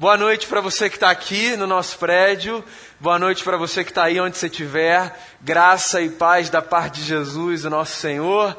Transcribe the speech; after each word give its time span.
Boa 0.00 0.16
noite 0.16 0.46
para 0.46 0.62
você 0.62 0.88
que 0.88 0.96
está 0.96 1.10
aqui 1.10 1.54
no 1.56 1.66
nosso 1.66 1.98
prédio. 1.98 2.64
Boa 2.98 3.18
noite 3.18 3.44
para 3.44 3.58
você 3.58 3.84
que 3.84 3.90
está 3.90 4.04
aí 4.04 4.18
onde 4.18 4.38
você 4.38 4.46
estiver. 4.46 5.14
Graça 5.42 6.00
e 6.00 6.08
paz 6.08 6.48
da 6.48 6.62
parte 6.62 7.02
de 7.02 7.06
Jesus, 7.06 7.66
o 7.66 7.68
nosso 7.68 7.98
Senhor. 7.98 8.56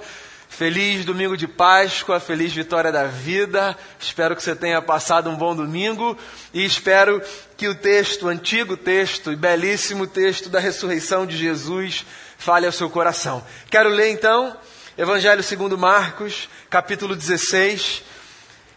Feliz 0.48 1.04
domingo 1.04 1.36
de 1.36 1.48
Páscoa, 1.48 2.20
feliz 2.20 2.54
vitória 2.54 2.92
da 2.92 3.06
vida. 3.06 3.76
Espero 4.00 4.36
que 4.36 4.44
você 4.44 4.56
tenha 4.56 4.80
passado 4.84 5.32
um 5.32 5.36
bom 5.36 5.56
domingo 5.56 6.16
e 6.54 6.64
espero 6.64 7.20
que 7.58 7.68
o 7.68 7.73
texto, 7.73 8.28
o 8.28 8.30
antigo 8.30 8.78
texto 8.78 9.32
e 9.32 9.36
belíssimo 9.36 10.05
texto 10.05 10.48
da 10.48 10.60
ressurreição 10.60 11.26
de 11.26 11.36
Jesus 11.36 12.05
fale 12.38 12.68
ao 12.68 12.71
seu 12.71 12.88
coração. 12.88 13.44
Quero 13.68 13.89
ler 13.89 14.12
então 14.12 14.55
Evangelho 14.96 15.42
segundo 15.42 15.76
Marcos, 15.76 16.48
capítulo 16.70 17.16
16. 17.16 18.04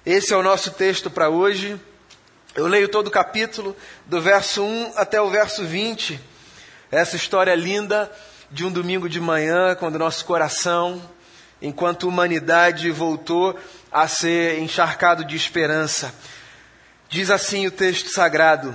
Esse 0.07 0.33
é 0.33 0.37
o 0.39 0.43
nosso 0.43 0.71
texto 0.71 1.11
para 1.11 1.29
hoje. 1.29 1.79
Eu 2.57 2.68
leio 2.68 2.89
todo 2.89 3.09
o 3.09 3.11
capítulo, 3.11 3.77
do 4.07 4.20
verso 4.20 4.62
1 4.62 4.92
até 4.95 5.20
o 5.20 5.29
verso 5.29 5.65
20. 5.65 6.20
Essa 6.88 7.16
história 7.16 7.52
linda 7.52 8.09
de 8.48 8.65
um 8.65 8.70
domingo 8.70 9.09
de 9.09 9.20
manhã, 9.20 9.74
quando 9.74 9.98
nosso 9.98 10.24
coração, 10.24 11.02
enquanto 11.60 12.06
humanidade, 12.06 12.93
voltou 12.93 13.59
a 13.91 14.06
ser 14.06 14.60
encharcado 14.60 15.24
de 15.24 15.34
esperança. 15.34 16.15
Diz 17.09 17.29
assim 17.29 17.66
o 17.66 17.73
texto 17.73 18.10
sagrado: 18.10 18.73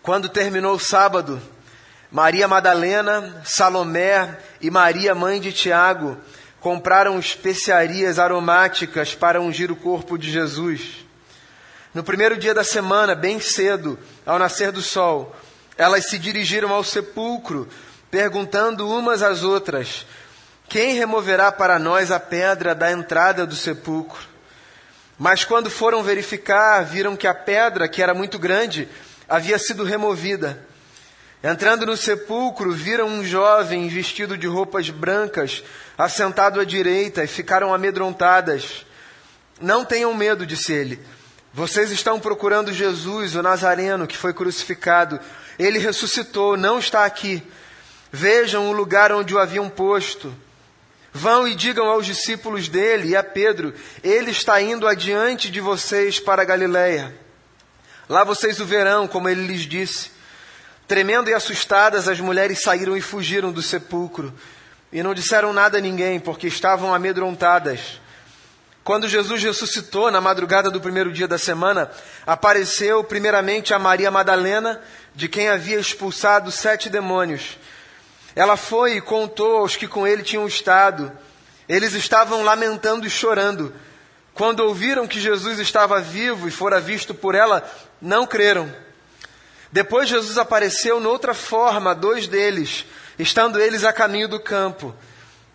Quando 0.00 0.28
terminou 0.28 0.76
o 0.76 0.80
sábado, 0.80 1.42
Maria 2.12 2.46
Madalena, 2.46 3.42
Salomé 3.44 4.38
e 4.60 4.70
Maria, 4.70 5.16
mãe 5.16 5.40
de 5.40 5.52
Tiago, 5.52 6.16
compraram 6.60 7.18
especiarias 7.18 8.20
aromáticas 8.20 9.16
para 9.16 9.40
ungir 9.40 9.72
o 9.72 9.76
corpo 9.76 10.16
de 10.16 10.30
Jesus. 10.30 11.07
No 11.98 12.04
primeiro 12.04 12.36
dia 12.36 12.54
da 12.54 12.62
semana, 12.62 13.12
bem 13.12 13.40
cedo, 13.40 13.98
ao 14.24 14.38
nascer 14.38 14.70
do 14.70 14.80
sol, 14.80 15.34
elas 15.76 16.08
se 16.08 16.16
dirigiram 16.16 16.72
ao 16.72 16.84
sepulcro, 16.84 17.68
perguntando 18.08 18.88
umas 18.88 19.20
às 19.20 19.42
outras: 19.42 20.06
Quem 20.68 20.94
removerá 20.94 21.50
para 21.50 21.76
nós 21.76 22.12
a 22.12 22.20
pedra 22.20 22.72
da 22.72 22.92
entrada 22.92 23.44
do 23.44 23.56
sepulcro? 23.56 24.20
Mas 25.18 25.42
quando 25.42 25.68
foram 25.68 26.00
verificar, 26.00 26.84
viram 26.84 27.16
que 27.16 27.26
a 27.26 27.34
pedra, 27.34 27.88
que 27.88 28.00
era 28.00 28.14
muito 28.14 28.38
grande, 28.38 28.88
havia 29.28 29.58
sido 29.58 29.82
removida. 29.82 30.64
Entrando 31.42 31.84
no 31.84 31.96
sepulcro, 31.96 32.70
viram 32.70 33.08
um 33.08 33.24
jovem 33.24 33.88
vestido 33.88 34.38
de 34.38 34.46
roupas 34.46 34.88
brancas, 34.88 35.64
assentado 35.98 36.60
à 36.60 36.64
direita, 36.64 37.24
e 37.24 37.26
ficaram 37.26 37.74
amedrontadas. 37.74 38.86
Não 39.60 39.84
tenham 39.84 40.14
medo, 40.14 40.46
disse 40.46 40.72
ele. 40.72 41.17
Vocês 41.58 41.90
estão 41.90 42.20
procurando 42.20 42.72
Jesus, 42.72 43.34
o 43.34 43.42
Nazareno, 43.42 44.06
que 44.06 44.16
foi 44.16 44.32
crucificado. 44.32 45.18
Ele 45.58 45.80
ressuscitou, 45.80 46.56
não 46.56 46.78
está 46.78 47.04
aqui. 47.04 47.42
Vejam 48.12 48.70
o 48.70 48.72
lugar 48.72 49.10
onde 49.10 49.34
o 49.34 49.40
haviam 49.40 49.68
posto. 49.68 50.32
Vão 51.12 51.48
e 51.48 51.56
digam 51.56 51.88
aos 51.88 52.06
discípulos 52.06 52.68
dele 52.68 53.08
e 53.08 53.16
a 53.16 53.24
Pedro: 53.24 53.74
Ele 54.04 54.30
está 54.30 54.62
indo 54.62 54.86
adiante 54.86 55.50
de 55.50 55.60
vocês 55.60 56.20
para 56.20 56.44
Galiléia. 56.44 57.12
Lá 58.08 58.22
vocês 58.22 58.60
o 58.60 58.64
verão, 58.64 59.08
como 59.08 59.28
ele 59.28 59.44
lhes 59.44 59.62
disse. 59.62 60.12
Tremendo 60.86 61.28
e 61.28 61.34
assustadas, 61.34 62.06
as 62.06 62.20
mulheres 62.20 62.60
saíram 62.60 62.96
e 62.96 63.00
fugiram 63.00 63.50
do 63.50 63.62
sepulcro. 63.62 64.32
E 64.92 65.02
não 65.02 65.12
disseram 65.12 65.52
nada 65.52 65.78
a 65.78 65.80
ninguém, 65.80 66.20
porque 66.20 66.46
estavam 66.46 66.94
amedrontadas. 66.94 68.00
Quando 68.88 69.06
Jesus 69.06 69.42
ressuscitou 69.42 70.10
na 70.10 70.18
madrugada 70.18 70.70
do 70.70 70.80
primeiro 70.80 71.12
dia 71.12 71.28
da 71.28 71.36
semana, 71.36 71.90
apareceu 72.26 73.04
primeiramente 73.04 73.74
a 73.74 73.78
Maria 73.78 74.10
Madalena, 74.10 74.80
de 75.14 75.28
quem 75.28 75.50
havia 75.50 75.78
expulsado 75.78 76.50
sete 76.50 76.88
demônios. 76.88 77.58
Ela 78.34 78.56
foi 78.56 78.96
e 78.96 79.02
contou 79.02 79.58
aos 79.58 79.76
que 79.76 79.86
com 79.86 80.06
ele 80.06 80.22
tinham 80.22 80.46
estado. 80.46 81.12
Eles 81.68 81.92
estavam 81.92 82.42
lamentando 82.42 83.06
e 83.06 83.10
chorando. 83.10 83.74
Quando 84.32 84.60
ouviram 84.60 85.06
que 85.06 85.20
Jesus 85.20 85.58
estava 85.58 86.00
vivo 86.00 86.48
e 86.48 86.50
fora 86.50 86.80
visto 86.80 87.14
por 87.14 87.34
ela, 87.34 87.70
não 88.00 88.26
creram. 88.26 88.74
Depois 89.70 90.08
Jesus 90.08 90.38
apareceu 90.38 90.98
noutra 90.98 91.34
forma 91.34 91.90
a 91.90 91.94
dois 91.94 92.26
deles, 92.26 92.86
estando 93.18 93.60
eles 93.60 93.84
a 93.84 93.92
caminho 93.92 94.28
do 94.28 94.40
campo. 94.40 94.94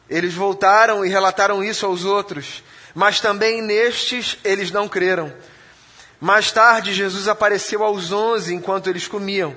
Eles 0.08 0.36
voltaram 0.36 1.04
e 1.04 1.10
relataram 1.10 1.64
isso 1.64 1.84
aos 1.88 2.06
outros 2.06 2.62
mas 2.94 3.20
também 3.20 3.62
nestes 3.62 4.38
eles 4.44 4.72
não 4.72 4.88
creram. 4.88 5.34
Mais 6.20 6.52
tarde, 6.52 6.94
Jesus 6.94 7.28
apareceu 7.28 7.84
aos 7.84 8.12
onze 8.12 8.54
enquanto 8.54 8.90
eles 8.90 9.08
comiam. 9.08 9.56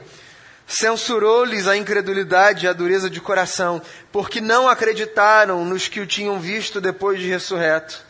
Censurou-lhes 0.67 1.69
a 1.69 1.77
incredulidade 1.77 2.67
e 2.67 2.69
a 2.69 2.73
dureza 2.73 3.09
de 3.09 3.21
coração, 3.21 3.81
porque 4.11 4.41
não 4.41 4.69
acreditaram 4.69 5.65
nos 5.65 5.87
que 5.87 6.01
o 6.01 6.07
tinham 6.07 6.41
visto 6.41 6.81
depois 6.81 7.21
de 7.21 7.29
ressurreto. 7.29 8.05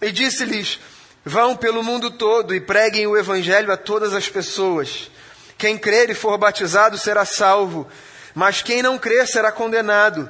E 0.00 0.10
disse-lhes: 0.10 0.80
Vão 1.24 1.54
pelo 1.54 1.82
mundo 1.82 2.10
todo 2.10 2.54
e 2.54 2.60
preguem 2.60 3.06
o 3.06 3.16
evangelho 3.16 3.70
a 3.70 3.76
todas 3.76 4.14
as 4.14 4.28
pessoas. 4.28 5.10
Quem 5.58 5.76
crer 5.76 6.08
e 6.08 6.14
for 6.14 6.38
batizado 6.38 6.96
será 6.96 7.24
salvo, 7.24 7.86
mas 8.34 8.62
quem 8.62 8.82
não 8.82 8.98
crer 8.98 9.26
será 9.26 9.52
condenado. 9.52 10.28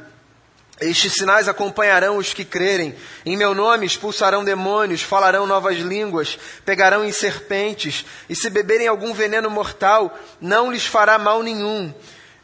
Estes 0.80 1.12
sinais 1.12 1.46
acompanharão 1.48 2.16
os 2.16 2.34
que 2.34 2.44
crerem. 2.44 2.94
Em 3.24 3.36
meu 3.36 3.54
nome 3.54 3.86
expulsarão 3.86 4.44
demônios, 4.44 5.02
falarão 5.02 5.46
novas 5.46 5.78
línguas, 5.78 6.36
pegarão 6.64 7.04
em 7.04 7.12
serpentes, 7.12 8.04
e 8.28 8.34
se 8.34 8.50
beberem 8.50 8.88
algum 8.88 9.14
veneno 9.14 9.48
mortal, 9.48 10.18
não 10.40 10.72
lhes 10.72 10.84
fará 10.84 11.16
mal 11.16 11.42
nenhum. 11.42 11.94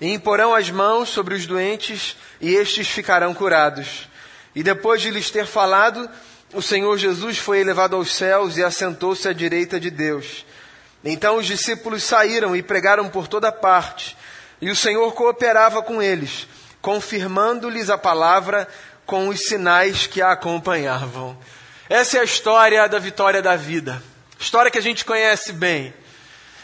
E 0.01 0.13
imporão 0.13 0.55
as 0.55 0.71
mãos 0.71 1.09
sobre 1.09 1.35
os 1.35 1.45
doentes, 1.45 2.17
e 2.41 2.55
estes 2.55 2.89
ficarão 2.89 3.35
curados. 3.35 4.09
E 4.55 4.63
depois 4.63 5.03
de 5.03 5.11
lhes 5.11 5.31
ter 5.31 5.47
falado, 5.47 6.09
o 6.53 6.63
Senhor 6.63 6.97
Jesus 6.97 7.37
foi 7.37 7.61
elevado 7.61 7.97
aos 7.97 8.15
céus 8.15 8.57
e 8.57 8.63
assentou-se 8.63 9.27
à 9.29 9.33
direita 9.33 9.79
de 9.81 9.91
Deus. 9.91 10.47
Então 11.05 11.37
os 11.37 11.47
discípulos 11.47 12.05
saíram 12.05 12.55
e 12.55 12.63
pregaram 12.63 13.09
por 13.09 13.27
toda 13.27 13.51
parte, 13.51 14.17
e 14.61 14.71
o 14.71 14.77
Senhor 14.77 15.13
cooperava 15.15 15.83
com 15.83 16.01
eles 16.01 16.47
confirmando-lhes 16.81 17.91
a 17.91 17.99
palavra 17.99 18.69
com 19.05 19.29
os 19.29 19.41
sinais 19.41 20.07
que 20.07 20.23
a 20.23 20.33
acompanhavam. 20.33 21.37
Essa 21.89 22.19
é 22.19 22.21
a 22.21 22.25
história 22.25 22.89
da 22.89 22.99
vitória 22.99 23.43
da 23.43 23.57
vida. 23.57 24.03
História 24.39 24.71
que 24.71 24.79
a 24.79 24.83
gente 24.83 25.05
conhece 25.05 25.53
bem. 25.53 25.93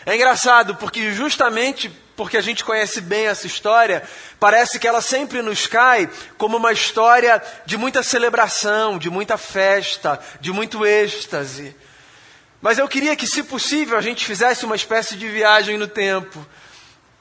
É 0.05 0.15
engraçado 0.15 0.77
porque 0.77 1.11
justamente 1.13 1.91
porque 2.17 2.37
a 2.39 2.41
gente 2.41 2.65
conhece 2.65 3.01
bem 3.03 3.27
essa 3.27 3.47
história, 3.47 4.03
parece 4.41 4.79
que 4.79 4.89
ela 4.89 5.03
sempre 5.03 5.43
nos 5.43 5.67
cai 5.67 6.09
como 6.39 6.57
uma 6.57 6.73
história 6.73 7.43
de 7.67 7.77
muita 7.77 8.03
celebração, 8.03 8.99
de 8.99 9.11
muita 9.11 9.37
festa, 9.37 10.19
de 10.41 10.51
muito 10.51 10.87
êxtase. 10.87 11.77
Mas 12.63 12.79
eu 12.79 12.89
queria 12.89 13.15
que, 13.15 13.27
se 13.27 13.43
possível, 13.43 13.99
a 13.99 14.01
gente 14.01 14.25
fizesse 14.25 14.65
uma 14.65 14.75
espécie 14.75 15.15
de 15.15 15.29
viagem 15.29 15.77
no 15.77 15.87
tempo 15.87 16.45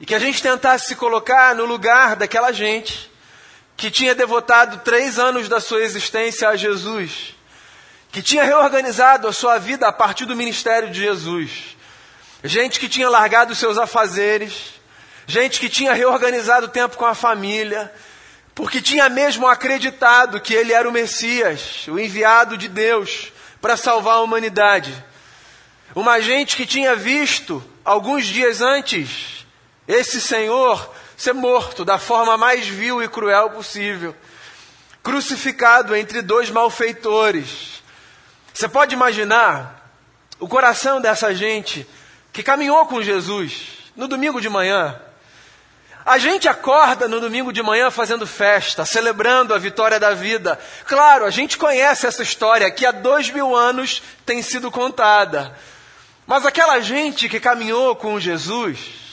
e 0.00 0.06
que 0.06 0.14
a 0.14 0.18
gente 0.18 0.42
tentasse 0.42 0.88
se 0.88 0.96
colocar 0.96 1.54
no 1.54 1.64
lugar 1.64 2.16
daquela 2.16 2.52
gente 2.52 3.10
que 3.76 3.90
tinha 3.90 4.14
devotado 4.14 4.78
três 4.78 5.18
anos 5.18 5.48
da 5.48 5.60
sua 5.60 5.82
existência 5.82 6.48
a 6.48 6.56
Jesus, 6.56 7.34
que 8.10 8.22
tinha 8.22 8.44
reorganizado 8.44 9.28
a 9.28 9.32
sua 9.32 9.58
vida 9.58 9.86
a 9.86 9.92
partir 9.92 10.24
do 10.24 10.36
ministério 10.36 10.90
de 10.90 11.00
Jesus, 11.00 11.76
gente 12.42 12.80
que 12.80 12.88
tinha 12.88 13.08
largado 13.08 13.52
os 13.52 13.58
seus 13.58 13.76
afazeres, 13.76 14.74
gente 15.26 15.60
que 15.60 15.68
tinha 15.68 15.92
reorganizado 15.92 16.66
o 16.66 16.70
tempo 16.70 16.96
com 16.96 17.04
a 17.04 17.14
família, 17.14 17.92
porque 18.54 18.80
tinha 18.80 19.08
mesmo 19.10 19.46
acreditado 19.46 20.40
que 20.40 20.54
ele 20.54 20.72
era 20.72 20.88
o 20.88 20.92
Messias, 20.92 21.86
o 21.88 21.98
enviado 21.98 22.56
de 22.56 22.68
Deus 22.68 23.30
para 23.60 23.76
salvar 23.76 24.14
a 24.14 24.22
humanidade. 24.22 24.94
Uma 25.94 26.20
gente 26.20 26.56
que 26.56 26.64
tinha 26.64 26.96
visto, 26.96 27.62
alguns 27.84 28.24
dias 28.24 28.62
antes, 28.62 29.35
esse 29.86 30.20
Senhor 30.20 30.92
ser 31.16 31.32
morto 31.32 31.84
da 31.84 31.98
forma 31.98 32.36
mais 32.36 32.66
vil 32.66 33.02
e 33.02 33.08
cruel 33.08 33.50
possível, 33.50 34.14
crucificado 35.02 35.94
entre 35.94 36.20
dois 36.20 36.50
malfeitores. 36.50 37.82
Você 38.52 38.68
pode 38.68 38.94
imaginar 38.94 39.90
o 40.38 40.48
coração 40.48 41.00
dessa 41.00 41.34
gente 41.34 41.86
que 42.32 42.42
caminhou 42.42 42.86
com 42.86 43.02
Jesus 43.02 43.90
no 43.94 44.06
domingo 44.08 44.40
de 44.40 44.48
manhã. 44.48 45.00
A 46.04 46.18
gente 46.18 46.48
acorda 46.48 47.08
no 47.08 47.20
domingo 47.20 47.52
de 47.52 47.62
manhã 47.62 47.90
fazendo 47.90 48.26
festa, 48.26 48.84
celebrando 48.84 49.52
a 49.52 49.58
vitória 49.58 49.98
da 49.98 50.14
vida. 50.14 50.58
Claro, 50.84 51.24
a 51.24 51.30
gente 51.30 51.58
conhece 51.58 52.06
essa 52.06 52.22
história 52.22 52.70
que 52.70 52.86
há 52.86 52.92
dois 52.92 53.28
mil 53.30 53.56
anos 53.56 54.02
tem 54.24 54.40
sido 54.40 54.70
contada. 54.70 55.56
Mas 56.26 56.46
aquela 56.46 56.78
gente 56.80 57.28
que 57.28 57.40
caminhou 57.40 57.96
com 57.96 58.20
Jesus, 58.20 59.05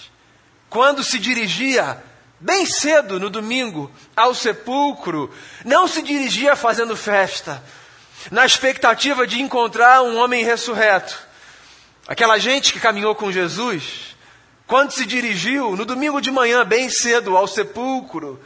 quando 0.73 1.03
se 1.03 1.19
dirigia 1.19 2.03
bem 2.39 2.65
cedo 2.65 3.19
no 3.19 3.29
domingo 3.29 3.91
ao 4.15 4.33
sepulcro, 4.33 5.31
não 5.63 5.87
se 5.87 6.01
dirigia 6.01 6.55
fazendo 6.55 6.97
festa, 6.97 7.63
na 8.31 8.43
expectativa 8.43 9.27
de 9.27 9.39
encontrar 9.39 10.01
um 10.01 10.17
homem 10.17 10.43
ressurreto. 10.43 11.15
Aquela 12.07 12.39
gente 12.39 12.73
que 12.73 12.79
caminhou 12.79 13.13
com 13.13 13.31
Jesus, 13.31 14.15
quando 14.65 14.89
se 14.89 15.05
dirigiu 15.05 15.75
no 15.75 15.85
domingo 15.85 16.19
de 16.19 16.31
manhã, 16.31 16.65
bem 16.65 16.89
cedo, 16.89 17.37
ao 17.37 17.47
sepulcro, 17.47 18.43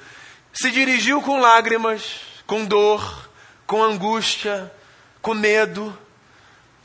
se 0.52 0.70
dirigiu 0.70 1.22
com 1.22 1.40
lágrimas, 1.40 2.20
com 2.46 2.66
dor, 2.66 3.30
com 3.66 3.82
angústia, 3.82 4.70
com 5.22 5.34
medo, 5.34 5.98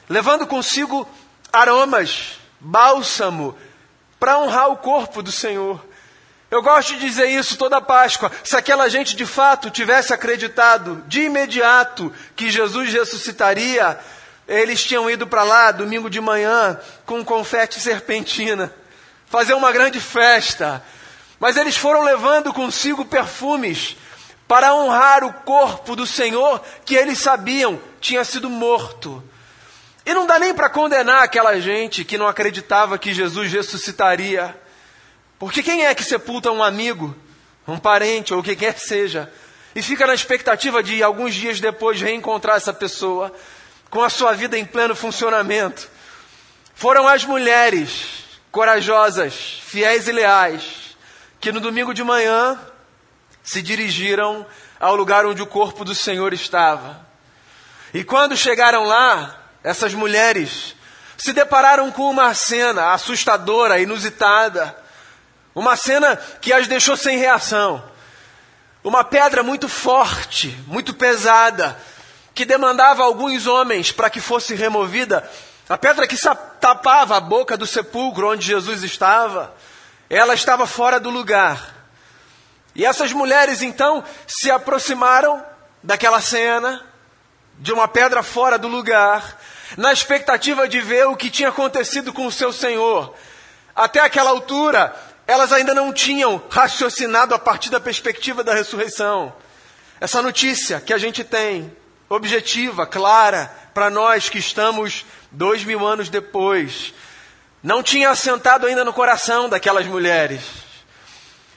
levando 0.09 0.47
consigo 0.47 1.05
aromas, 1.53 2.39
bálsamo, 2.61 3.59
para 4.23 4.39
honrar 4.39 4.71
o 4.71 4.77
corpo 4.77 5.21
do 5.21 5.33
Senhor. 5.33 5.85
Eu 6.49 6.63
gosto 6.63 6.95
de 6.95 7.01
dizer 7.01 7.27
isso 7.27 7.57
toda 7.57 7.81
Páscoa. 7.81 8.31
Se 8.45 8.57
aquela 8.57 8.89
gente 8.89 9.17
de 9.17 9.27
fato 9.27 9.69
tivesse 9.69 10.15
acreditado 10.15 11.03
de 11.09 11.23
imediato 11.23 12.13
que 12.37 12.49
Jesus 12.49 12.93
ressuscitaria, 12.93 13.99
eles 14.47 14.85
tinham 14.85 15.11
ido 15.11 15.27
para 15.27 15.43
lá 15.43 15.73
domingo 15.73 16.09
de 16.09 16.21
manhã 16.21 16.79
com 17.05 17.25
confete 17.25 17.81
serpentina, 17.81 18.73
fazer 19.27 19.55
uma 19.55 19.73
grande 19.73 19.99
festa. 19.99 20.81
Mas 21.41 21.57
eles 21.57 21.77
foram 21.77 22.05
levando 22.05 22.53
consigo 22.53 23.05
perfumes 23.05 23.97
para 24.47 24.73
honrar 24.73 25.25
o 25.25 25.33
corpo 25.33 25.97
do 25.97 26.07
Senhor 26.07 26.63
que 26.85 26.95
eles 26.95 27.19
sabiam 27.19 27.77
tinha 28.01 28.25
sido 28.25 28.49
morto. 28.49 29.21
E 30.05 30.13
não 30.15 30.27
dá 30.27 30.39
nem 30.39 30.53
para 30.53 30.69
condenar 30.69 31.23
aquela 31.23 31.61
gente 31.61 32.05
que 32.05 32.19
não 32.19 32.27
acreditava 32.27 32.99
que 32.99 33.15
Jesus 33.15 33.53
ressuscitaria. 33.53 34.57
Porque 35.39 35.63
quem 35.63 35.87
é 35.87 35.95
que 35.95 36.05
sepulta 36.05 36.51
um 36.51 36.63
amigo, 36.63 37.17
um 37.67 37.79
parente 37.79 38.35
ou 38.35 38.41
o 38.41 38.43
que 38.43 38.57
quer 38.57 38.75
que 38.75 38.81
seja, 38.81 39.33
e 39.75 39.83
fica 39.83 40.07
na 40.07 40.15
expectativa 40.15 40.83
de 40.83 41.03
alguns 41.03 41.35
dias 41.35 41.61
depois 41.61 42.01
reencontrar 42.01 42.57
essa 42.57 42.73
pessoa 42.73 43.33
com 43.91 44.03
a 44.03 44.11
sua 44.11 44.33
vida 44.33 44.59
em 44.59 44.65
pleno 44.65 44.95
funcionamento? 44.95 45.89
Foram 46.75 47.07
as 47.07 47.25
mulheres 47.25 48.25
corajosas, 48.51 49.61
fiéis 49.65 50.09
e 50.09 50.13
leais, 50.13 50.97
que 51.41 51.53
no 51.53 51.61
domingo 51.61 51.95
de 51.95 52.03
manhã 52.03 52.59
se 53.43 53.63
dirigiram 53.63 54.47
ao 54.79 54.97
lugar 54.97 55.25
onde 55.27 55.43
o 55.43 55.47
corpo 55.47 55.85
do 55.85 55.95
Senhor 55.95 56.33
estava. 56.33 57.07
E 57.95 58.05
quando 58.05 58.37
chegaram 58.37 58.85
lá, 58.85 59.42
essas 59.63 59.95
mulheres 59.95 60.75
se 61.17 61.33
depararam 61.33 61.91
com 61.91 62.11
uma 62.11 62.35
cena 62.35 62.93
assustadora, 62.93 63.81
inusitada. 63.81 64.77
Uma 65.55 65.77
cena 65.77 66.17
que 66.17 66.53
as 66.53 66.67
deixou 66.67 66.97
sem 66.97 67.19
reação. 67.19 67.83
Uma 68.83 69.05
pedra 69.05 69.43
muito 69.43 69.69
forte, 69.69 70.49
muito 70.67 70.93
pesada, 70.93 71.79
que 72.35 72.45
demandava 72.45 73.05
alguns 73.05 73.47
homens 73.47 73.93
para 73.93 74.11
que 74.11 74.21
fosse 74.21 74.55
removida. 74.55 75.29
A 75.69 75.79
pedra 75.79 76.09
que 76.09 76.17
tapava 76.61 77.17
a 77.17 77.21
boca 77.21 77.57
do 77.57 77.67
sepulcro 77.67 78.31
onde 78.31 78.45
Jesus 78.45 78.83
estava, 78.83 79.55
ela 80.11 80.35
estava 80.35 80.67
fora 80.67 80.99
do 80.99 81.09
lugar. 81.09 81.87
E 82.75 82.85
essas 82.85 83.13
mulheres 83.13 83.63
então 83.63 84.03
se 84.27 84.51
aproximaram 84.51 85.45
daquela 85.83 86.21
cena, 86.21 86.85
de 87.59 87.73
uma 87.73 87.87
pedra 87.87 88.23
fora 88.23 88.59
do 88.59 88.67
lugar, 88.67 89.39
na 89.77 89.93
expectativa 89.93 90.69
de 90.69 90.81
ver 90.81 91.07
o 91.07 91.17
que 91.17 91.31
tinha 91.31 91.49
acontecido 91.49 92.13
com 92.13 92.27
o 92.27 92.33
seu 92.33 92.53
Senhor. 92.53 93.15
Até 93.75 94.01
aquela 94.01 94.31
altura, 94.31 94.95
elas 95.27 95.53
ainda 95.53 95.75
não 95.75 95.93
tinham 95.93 96.43
raciocinado 96.51 97.35
a 97.35 97.39
partir 97.39 97.71
da 97.71 97.81
perspectiva 97.81 98.45
da 98.45 98.55
ressurreição. 98.55 99.33
Essa 100.01 100.21
notícia 100.21 100.81
que 100.81 100.93
a 100.93 100.99
gente 100.99 101.25
tem, 101.25 101.75
objetiva, 102.09 102.87
clara, 102.87 103.51
para 103.73 103.89
nós 103.89 104.29
que 104.29 104.39
estamos 104.39 105.07
dois 105.31 105.65
mil 105.65 105.87
anos 105.87 106.09
depois, 106.09 106.93
não 107.63 107.83
tinha 107.83 108.11
assentado 108.11 108.67
ainda 108.67 108.85
no 108.85 108.93
coração 108.93 109.49
daquelas 109.49 109.87
mulheres. 109.87 110.43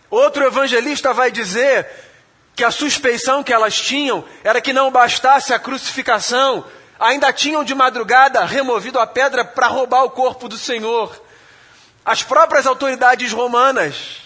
Outro 0.09 0.45
evangelista 0.45 1.13
vai 1.13 1.31
dizer 1.31 1.87
que 2.55 2.63
a 2.63 2.71
suspeição 2.71 3.43
que 3.43 3.51
elas 3.51 3.75
tinham 3.75 4.23
era 4.43 4.61
que 4.61 4.71
não 4.71 4.91
bastasse 4.91 5.53
a 5.53 5.59
crucificação, 5.59 6.63
ainda 6.99 7.31
tinham 7.33 7.63
de 7.63 7.75
madrugada 7.75 8.43
removido 8.45 8.99
a 8.99 9.07
pedra 9.07 9.43
para 9.43 9.67
roubar 9.67 10.03
o 10.03 10.09
corpo 10.09 10.47
do 10.47 10.57
Senhor. 10.57 11.21
As 12.03 12.23
próprias 12.23 12.65
autoridades 12.65 13.31
romanas, 13.31 14.21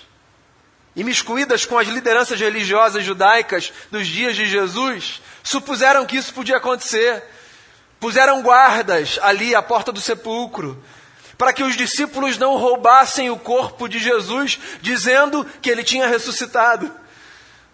imiscuídas 0.95 1.65
com 1.65 1.77
as 1.77 1.87
lideranças 1.87 2.39
religiosas 2.39 3.03
judaicas 3.03 3.71
dos 3.89 4.07
dias 4.07 4.35
de 4.35 4.45
Jesus, 4.45 5.21
supuseram 5.43 6.05
que 6.05 6.17
isso 6.17 6.33
podia 6.33 6.57
acontecer. 6.57 7.23
Puseram 7.99 8.41
guardas 8.41 9.19
ali 9.21 9.55
à 9.55 9.61
porta 9.61 9.91
do 9.91 9.99
sepulcro, 9.99 10.81
para 11.37 11.53
que 11.53 11.63
os 11.63 11.75
discípulos 11.75 12.37
não 12.37 12.57
roubassem 12.57 13.29
o 13.29 13.37
corpo 13.37 13.87
de 13.87 13.99
Jesus, 13.99 14.59
dizendo 14.81 15.45
que 15.61 15.69
ele 15.69 15.83
tinha 15.83 16.07
ressuscitado. 16.07 16.91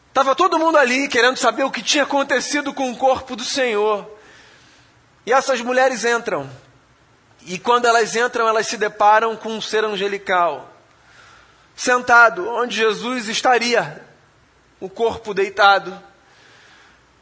Estava 0.08 0.36
todo 0.36 0.58
mundo 0.58 0.78
ali 0.78 1.08
querendo 1.08 1.38
saber 1.38 1.64
o 1.64 1.72
que 1.72 1.82
tinha 1.82 2.04
acontecido 2.04 2.74
com 2.74 2.90
o 2.90 2.96
corpo 2.96 3.36
do 3.36 3.44
Senhor. 3.44 4.15
E 5.26 5.34
essas 5.34 5.62
mulheres 5.62 6.06
entram 6.06 6.50
e 7.46 7.60
quando 7.60 7.86
elas 7.86 8.16
entram, 8.16 8.48
elas 8.48 8.66
se 8.66 8.76
deparam 8.76 9.36
com 9.36 9.50
um 9.50 9.62
ser 9.62 9.86
angelical, 9.86 10.74
sentado 11.76 12.50
onde 12.50 12.76
Jesus 12.76 13.28
estaria, 13.28 14.04
o 14.80 14.90
corpo 14.90 15.32
deitado. 15.32 16.02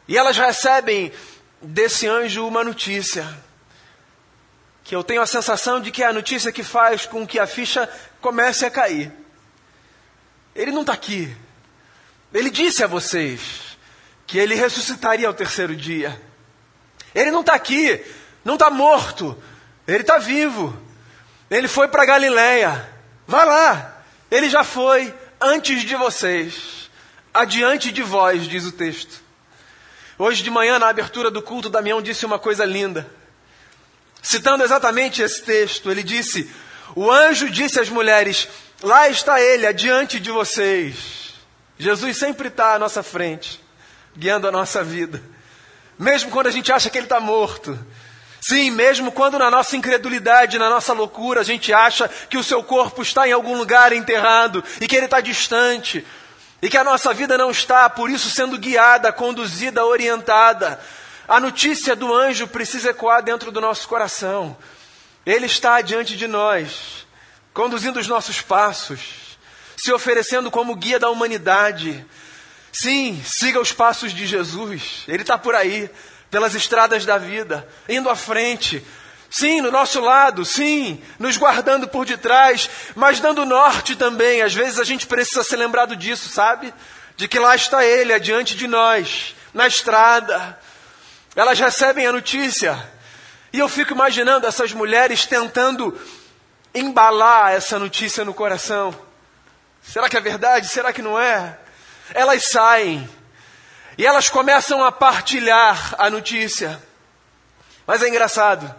E 0.08 0.16
elas 0.16 0.38
recebem 0.38 1.12
desse 1.60 2.08
anjo 2.08 2.46
uma 2.46 2.64
notícia, 2.64 3.26
que 4.82 4.96
eu 4.96 5.04
tenho 5.04 5.20
a 5.20 5.26
sensação 5.26 5.78
de 5.78 5.90
que 5.90 6.02
é 6.02 6.06
a 6.06 6.12
notícia 6.12 6.50
que 6.50 6.62
faz 6.62 7.04
com 7.04 7.26
que 7.26 7.38
a 7.38 7.46
ficha 7.46 7.86
comece 8.20 8.64
a 8.64 8.70
cair. 8.70 9.12
Ele 10.54 10.72
não 10.72 10.80
está 10.80 10.94
aqui. 10.94 11.36
Ele 12.32 12.48
disse 12.48 12.82
a 12.82 12.86
vocês 12.86 13.76
que 14.26 14.38
ele 14.38 14.54
ressuscitaria 14.54 15.28
ao 15.28 15.34
terceiro 15.34 15.76
dia. 15.76 16.18
Ele 17.14 17.30
não 17.30 17.40
está 17.40 17.54
aqui, 17.54 18.02
não 18.44 18.54
está 18.54 18.70
morto, 18.70 19.40
ele 19.86 20.00
está 20.00 20.18
vivo. 20.18 20.76
Ele 21.50 21.68
foi 21.68 21.88
para 21.88 22.04
Galiléia. 22.04 22.88
Vá 23.26 23.44
lá. 23.44 24.02
Ele 24.30 24.50
já 24.50 24.64
foi 24.64 25.14
antes 25.40 25.82
de 25.82 25.94
vocês, 25.94 26.90
adiante 27.32 27.92
de 27.92 28.02
vós, 28.02 28.46
diz 28.46 28.64
o 28.64 28.72
texto. 28.72 29.22
Hoje 30.18 30.42
de 30.42 30.50
manhã, 30.50 30.78
na 30.78 30.88
abertura 30.88 31.30
do 31.30 31.42
culto, 31.42 31.68
Damião 31.68 32.00
disse 32.00 32.24
uma 32.24 32.38
coisa 32.38 32.64
linda. 32.64 33.08
Citando 34.22 34.64
exatamente 34.64 35.22
esse 35.22 35.42
texto, 35.42 35.90
ele 35.90 36.02
disse: 36.02 36.50
O 36.96 37.10
anjo 37.10 37.50
disse 37.50 37.78
às 37.78 37.88
mulheres: 37.88 38.48
Lá 38.82 39.08
está 39.08 39.40
ele, 39.40 39.66
adiante 39.66 40.18
de 40.18 40.30
vocês. 40.30 41.34
Jesus 41.78 42.16
sempre 42.16 42.48
está 42.48 42.74
à 42.74 42.78
nossa 42.78 43.02
frente, 43.02 43.60
guiando 44.16 44.46
a 44.46 44.52
nossa 44.52 44.82
vida. 44.82 45.22
Mesmo 45.98 46.30
quando 46.30 46.48
a 46.48 46.50
gente 46.50 46.72
acha 46.72 46.90
que 46.90 46.98
ele 46.98 47.06
está 47.06 47.20
morto, 47.20 47.78
Sim, 48.46 48.70
mesmo 48.70 49.10
quando 49.10 49.38
na 49.38 49.50
nossa 49.50 49.74
incredulidade, 49.74 50.58
na 50.58 50.68
nossa 50.68 50.92
loucura, 50.92 51.40
a 51.40 51.44
gente 51.44 51.72
acha 51.72 52.10
que 52.28 52.36
o 52.36 52.44
seu 52.44 52.62
corpo 52.62 53.00
está 53.00 53.26
em 53.26 53.32
algum 53.32 53.56
lugar 53.56 53.90
enterrado 53.90 54.62
e 54.82 54.86
que 54.86 54.94
ele 54.94 55.06
está 55.06 55.18
distante 55.18 56.04
e 56.60 56.68
que 56.68 56.76
a 56.76 56.84
nossa 56.84 57.14
vida 57.14 57.38
não 57.38 57.50
está, 57.50 57.88
por 57.88 58.10
isso, 58.10 58.28
sendo 58.28 58.58
guiada, 58.58 59.10
conduzida, 59.10 59.84
orientada. 59.86 60.78
A 61.26 61.40
notícia 61.40 61.96
do 61.96 62.14
anjo 62.14 62.46
precisa 62.46 62.90
ecoar 62.90 63.22
dentro 63.22 63.50
do 63.50 63.62
nosso 63.62 63.88
coração. 63.88 64.54
Ele 65.24 65.46
está 65.46 65.80
diante 65.80 66.14
de 66.14 66.26
nós, 66.26 67.06
conduzindo 67.54 67.98
os 67.98 68.06
nossos 68.06 68.42
passos, 68.42 69.38
se 69.74 69.90
oferecendo 69.90 70.50
como 70.50 70.74
guia 70.74 70.98
da 70.98 71.08
humanidade. 71.08 72.04
Sim, 72.74 73.22
siga 73.24 73.60
os 73.60 73.70
passos 73.70 74.12
de 74.12 74.26
Jesus, 74.26 75.04
ele 75.06 75.22
está 75.22 75.38
por 75.38 75.54
aí 75.54 75.88
pelas 76.28 76.56
estradas 76.56 77.04
da 77.06 77.16
vida, 77.16 77.68
indo 77.88 78.10
à 78.10 78.16
frente. 78.16 78.84
Sim, 79.30 79.60
no 79.60 79.70
nosso 79.70 80.00
lado, 80.00 80.44
sim, 80.44 81.00
nos 81.16 81.36
guardando 81.36 81.86
por 81.86 82.04
detrás, 82.04 82.68
mas 82.96 83.20
dando 83.20 83.46
norte 83.46 83.94
também. 83.94 84.42
Às 84.42 84.52
vezes 84.52 84.80
a 84.80 84.84
gente 84.84 85.06
precisa 85.06 85.44
ser 85.44 85.56
lembrado 85.56 85.94
disso, 85.94 86.28
sabe? 86.28 86.74
De 87.16 87.28
que 87.28 87.38
lá 87.38 87.54
está 87.54 87.84
Ele, 87.84 88.12
adiante 88.12 88.56
de 88.56 88.66
nós, 88.66 89.36
na 89.52 89.68
estrada. 89.68 90.58
Elas 91.36 91.60
recebem 91.60 92.08
a 92.08 92.12
notícia. 92.12 92.76
E 93.52 93.58
eu 93.60 93.68
fico 93.68 93.92
imaginando 93.92 94.48
essas 94.48 94.72
mulheres 94.72 95.26
tentando 95.26 95.96
embalar 96.74 97.52
essa 97.52 97.78
notícia 97.78 98.24
no 98.24 98.34
coração. 98.34 98.92
Será 99.80 100.08
que 100.08 100.16
é 100.16 100.20
verdade? 100.20 100.66
Será 100.66 100.92
que 100.92 101.02
não 101.02 101.16
é? 101.16 101.58
Elas 102.12 102.48
saem 102.48 103.08
e 103.96 104.06
elas 104.06 104.28
começam 104.28 104.84
a 104.84 104.92
partilhar 104.92 105.94
a 105.98 106.10
notícia. 106.10 106.82
Mas 107.86 108.02
é 108.02 108.08
engraçado. 108.08 108.74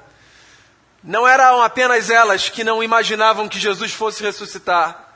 Não 1.04 1.28
eram 1.28 1.62
apenas 1.62 2.10
elas 2.10 2.50
que 2.50 2.64
não 2.64 2.84
imaginavam 2.84 3.48
que 3.48 3.60
Jesus 3.60 3.94
fosse 3.94 4.24
ressuscitar. 4.24 5.14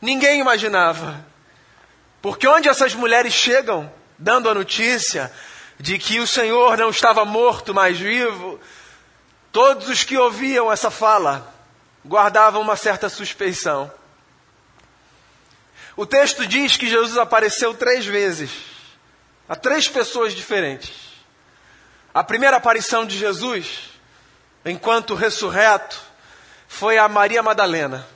Ninguém 0.00 0.40
imaginava. 0.40 1.24
Porque 2.22 2.46
onde 2.46 2.68
essas 2.68 2.94
mulheres 2.94 3.34
chegam, 3.34 3.92
dando 4.18 4.48
a 4.48 4.54
notícia 4.54 5.32
de 5.78 5.98
que 5.98 6.20
o 6.20 6.26
Senhor 6.26 6.76
não 6.76 6.90
estava 6.90 7.24
morto, 7.24 7.74
mas 7.74 7.98
vivo, 7.98 8.60
Todos 9.54 9.88
os 9.88 10.02
que 10.02 10.18
ouviam 10.18 10.72
essa 10.72 10.90
fala 10.90 11.54
guardavam 12.04 12.60
uma 12.60 12.74
certa 12.74 13.08
suspeição. 13.08 13.88
O 15.96 16.04
texto 16.04 16.46
diz 16.46 16.76
que 16.76 16.88
Jesus 16.88 17.16
apareceu 17.16 17.72
três 17.74 18.04
vezes 18.04 18.50
a 19.48 19.54
três 19.54 19.88
pessoas 19.88 20.32
diferentes. 20.32 20.92
A 22.12 22.24
primeira 22.24 22.56
aparição 22.56 23.04
de 23.04 23.16
Jesus, 23.16 23.90
enquanto 24.64 25.14
ressurreto, 25.14 26.00
foi 26.66 26.98
a 26.98 27.08
Maria 27.08 27.42
Madalena. 27.42 28.06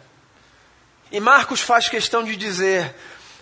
E 1.11 1.21
Marcos 1.21 1.61
faz 1.61 1.89
questão 1.89 2.25
de 2.25 2.37
dizer 2.37 2.95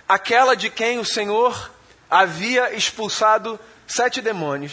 aquela 0.09 0.55
de 0.55 0.71
quem 0.71 0.99
o 0.99 1.05
Senhor 1.05 1.71
havia 2.11 2.75
expulsado 2.75 3.59
sete 3.87 4.21
demônios. 4.21 4.73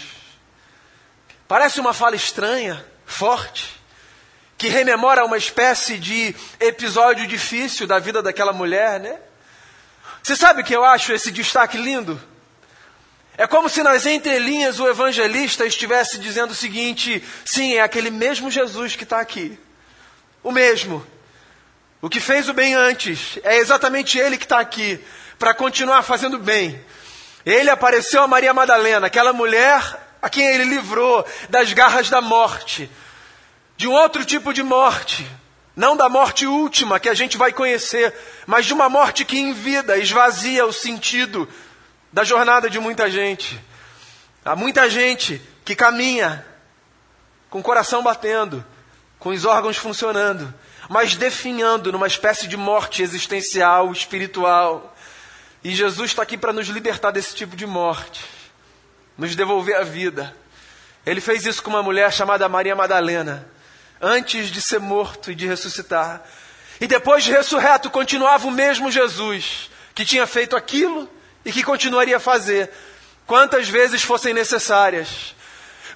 Parece 1.48 1.80
uma 1.80 1.94
fala 1.94 2.16
estranha, 2.16 2.86
forte, 3.06 3.82
que 4.58 4.68
rememora 4.68 5.26
uma 5.26 5.38
espécie 5.38 5.98
de 5.98 6.36
episódio 6.60 7.28
difícil 7.28 7.86
da 7.86 8.00
vida 8.00 8.22
daquela 8.22 8.54
mulher, 8.54 9.00
né? 9.00 9.20
Você 10.24 10.38
sabe 10.38 10.62
o 10.62 10.64
que 10.64 10.74
eu 10.74 10.86
acho 10.86 11.12
esse 11.12 11.30
destaque 11.32 11.78
lindo? 11.78 12.20
É 13.38 13.46
como 13.46 13.68
se 13.68 13.84
nas 13.84 14.06
entrelinhas 14.06 14.80
o 14.80 14.88
evangelista 14.88 15.66
estivesse 15.66 16.18
dizendo 16.18 16.52
o 16.52 16.56
seguinte: 16.56 17.22
sim, 17.44 17.74
é 17.74 17.82
aquele 17.82 18.10
mesmo 18.10 18.50
Jesus 18.50 18.96
que 18.96 19.04
está 19.04 19.20
aqui. 19.20 19.60
O 20.42 20.50
mesmo. 20.50 21.06
O 22.02 22.10
que 22.10 22.22
fez 22.22 22.48
o 22.48 22.54
bem 22.54 22.74
antes. 22.74 23.38
É 23.44 23.58
exatamente 23.58 24.18
ele 24.18 24.38
que 24.38 24.46
está 24.46 24.60
aqui 24.60 24.98
para 25.38 25.54
continuar 25.54 26.04
fazendo 26.04 26.40
bem. 26.40 26.80
Ele 27.46 27.70
apareceu 27.70 28.24
a 28.24 28.28
Maria 28.28 28.54
Madalena, 28.54 29.08
aquela 29.08 29.34
mulher 29.34 30.00
a 30.22 30.30
quem 30.30 30.46
ele 30.46 30.64
livrou 30.64 31.26
das 31.50 31.74
garras 31.74 32.10
da 32.10 32.22
morte, 32.22 32.90
de 33.76 33.90
um 33.90 33.92
outro 33.92 34.24
tipo 34.24 34.54
de 34.54 34.64
morte, 34.64 35.28
não 35.76 35.98
da 35.98 36.08
morte 36.08 36.46
última 36.46 37.00
que 37.00 37.10
a 37.10 37.14
gente 37.14 37.38
vai 37.38 37.52
conhecer, 37.52 38.14
mas 38.46 38.66
de 38.66 38.74
uma 38.74 38.90
morte 38.90 39.26
que 39.26 39.38
em 39.38 39.54
vida 39.54 39.98
esvazia 39.98 40.66
o 40.66 40.74
sentido 40.74 41.48
da 42.12 42.24
jornada 42.24 42.70
de 42.70 42.80
muita 42.80 43.10
gente. 43.10 43.60
Há 44.46 44.56
muita 44.56 44.90
gente 44.90 45.42
que 45.66 45.76
caminha 45.76 46.46
com 47.50 47.60
o 47.60 47.64
coração 47.64 48.04
batendo, 48.04 48.64
com 49.18 49.30
os 49.30 49.46
órgãos 49.46 49.78
funcionando, 49.78 50.54
mas 50.90 51.16
definhando 51.16 51.92
numa 51.92 52.08
espécie 52.08 52.48
de 52.48 52.58
morte 52.58 53.02
existencial, 53.02 53.92
espiritual. 53.92 54.96
E 55.64 55.74
Jesus 55.74 56.12
está 56.12 56.22
aqui 56.22 56.38
para 56.38 56.54
nos 56.54 56.68
libertar 56.68 57.12
desse 57.12 57.34
tipo 57.34 57.56
de 57.56 57.66
morte 57.66 58.34
nos 59.18 59.36
devolver 59.36 59.76
a 59.76 59.84
vida. 59.84 60.36
Ele 61.06 61.22
fez 61.22 61.46
isso 61.46 61.62
com 61.62 61.70
uma 61.70 61.84
mulher 61.84 62.12
chamada 62.12 62.48
Maria 62.50 62.76
Madalena, 62.76 63.48
antes 64.04 64.50
de 64.50 64.62
ser 64.62 64.82
morto 64.82 65.32
e 65.32 65.36
de 65.36 65.48
ressuscitar. 65.48 66.22
E 66.82 66.86
depois 66.86 67.24
de 67.24 67.32
ressurreto, 67.32 67.90
continuava 67.90 68.46
o 68.46 68.52
mesmo 68.52 68.92
Jesus, 68.92 69.72
que 69.96 70.04
tinha 70.04 70.28
feito 70.28 70.58
aquilo 70.58 71.10
e 71.46 71.52
que 71.52 71.64
continuaria 71.64 72.18
a 72.18 72.20
fazer, 72.20 72.70
quantas 73.26 73.70
vezes 73.70 74.04
fossem 74.04 74.34
necessárias. 74.34 75.34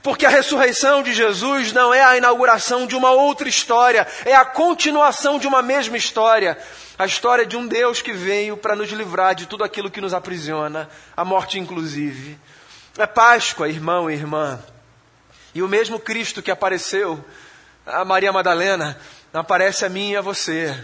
Porque 0.02 0.26
a 0.26 0.30
ressurreição 0.30 1.04
de 1.04 1.14
Jesus 1.14 1.74
não 1.74 1.94
é 1.94 2.02
a 2.02 2.16
inauguração 2.16 2.88
de 2.88 2.96
uma 2.96 3.12
outra 3.12 3.50
história, 3.50 4.08
é 4.24 4.34
a 4.34 4.46
continuação 4.46 5.38
de 5.38 5.48
uma 5.48 5.62
mesma 5.62 5.98
história. 5.98 6.58
A 6.98 7.06
história 7.06 7.46
de 7.46 7.58
um 7.58 7.68
Deus 7.68 8.02
que 8.02 8.14
veio 8.14 8.56
para 8.56 8.76
nos 8.76 8.90
livrar 8.90 9.36
de 9.36 9.46
tudo 9.46 9.64
aquilo 9.64 9.92
que 9.92 10.02
nos 10.02 10.14
aprisiona, 10.14 10.90
a 11.16 11.26
morte 11.26 11.60
inclusive. 11.60 12.40
É 12.98 13.06
Páscoa, 13.06 13.68
irmão 13.68 14.10
e 14.10 14.14
irmã. 14.14 14.60
E 15.54 15.62
o 15.62 15.68
mesmo 15.68 16.00
Cristo 16.00 16.42
que 16.42 16.52
apareceu 16.52 17.24
a 17.88 18.04
Maria 18.04 18.32
Madalena, 18.32 19.00
aparece 19.34 19.86
a 19.86 19.90
mim 19.90 20.12
e 20.12 20.18
a 20.18 20.22
você. 20.22 20.78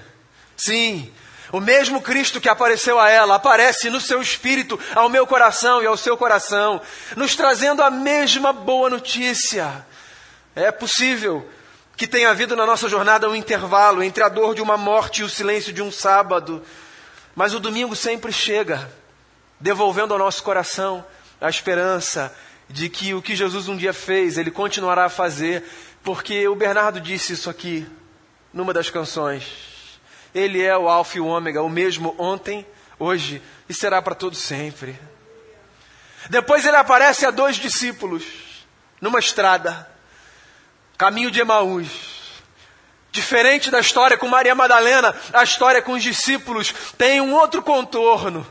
Sim, 0.55 1.11
o 1.51 1.59
mesmo 1.59 2.01
Cristo 2.01 2.39
que 2.39 2.49
apareceu 2.49 2.99
a 2.99 3.09
ela, 3.09 3.35
aparece 3.35 3.89
no 3.89 3.99
seu 3.99 4.21
espírito, 4.21 4.79
ao 4.95 5.09
meu 5.09 5.27
coração 5.27 5.83
e 5.83 5.85
ao 5.85 5.97
seu 5.97 6.15
coração, 6.17 6.81
nos 7.15 7.35
trazendo 7.35 7.83
a 7.83 7.91
mesma 7.91 8.53
boa 8.53 8.89
notícia. 8.89 9.85
É 10.55 10.71
possível 10.71 11.47
que 11.95 12.07
tenha 12.07 12.29
havido 12.29 12.55
na 12.55 12.65
nossa 12.65 12.87
jornada 12.87 13.29
um 13.29 13.35
intervalo 13.35 14.01
entre 14.01 14.23
a 14.23 14.29
dor 14.29 14.55
de 14.55 14.61
uma 14.61 14.77
morte 14.77 15.21
e 15.21 15.23
o 15.23 15.29
silêncio 15.29 15.73
de 15.73 15.81
um 15.81 15.91
sábado, 15.91 16.63
mas 17.35 17.53
o 17.53 17.59
domingo 17.59 17.95
sempre 17.95 18.31
chega, 18.31 18.89
devolvendo 19.59 20.13
ao 20.13 20.19
nosso 20.19 20.41
coração 20.43 21.05
a 21.39 21.49
esperança 21.49 22.33
de 22.73 22.89
que 22.89 23.13
o 23.13 23.21
que 23.21 23.35
Jesus 23.35 23.67
um 23.67 23.77
dia 23.77 23.93
fez, 23.93 24.35
ele 24.35 24.49
continuará 24.49 25.05
a 25.05 25.09
fazer, 25.09 25.63
porque 26.03 26.47
o 26.47 26.55
Bernardo 26.55 26.99
disse 26.99 27.33
isso 27.33 27.47
aqui 27.47 27.85
numa 28.51 28.73
das 28.73 28.89
canções. 28.89 29.99
Ele 30.33 30.59
é 30.59 30.75
o 30.75 30.89
Alfa 30.89 31.17
e 31.17 31.21
o 31.21 31.27
Ômega, 31.27 31.61
o 31.61 31.69
mesmo 31.69 32.15
ontem, 32.17 32.65
hoje 32.97 33.43
e 33.69 33.75
será 33.75 34.01
para 34.01 34.15
todo 34.15 34.35
sempre. 34.35 34.99
Depois 36.31 36.65
ele 36.65 36.75
aparece 36.75 37.27
a 37.27 37.31
dois 37.31 37.57
discípulos 37.57 38.23
numa 38.99 39.19
estrada, 39.19 39.87
caminho 40.97 41.29
de 41.29 41.41
Emaús. 41.41 41.91
Diferente 43.11 43.69
da 43.69 43.81
história 43.81 44.17
com 44.17 44.27
Maria 44.27 44.55
Madalena, 44.55 45.15
a 45.31 45.43
história 45.43 45.79
com 45.79 45.91
os 45.91 46.01
discípulos 46.01 46.73
tem 46.97 47.21
um 47.21 47.35
outro 47.35 47.61
contorno. 47.61 48.43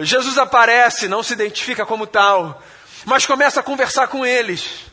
Jesus 0.00 0.36
aparece, 0.36 1.08
não 1.08 1.22
se 1.22 1.32
identifica 1.32 1.86
como 1.86 2.06
tal, 2.06 2.62
mas 3.06 3.24
começa 3.24 3.60
a 3.60 3.62
conversar 3.62 4.08
com 4.08 4.26
eles. 4.26 4.84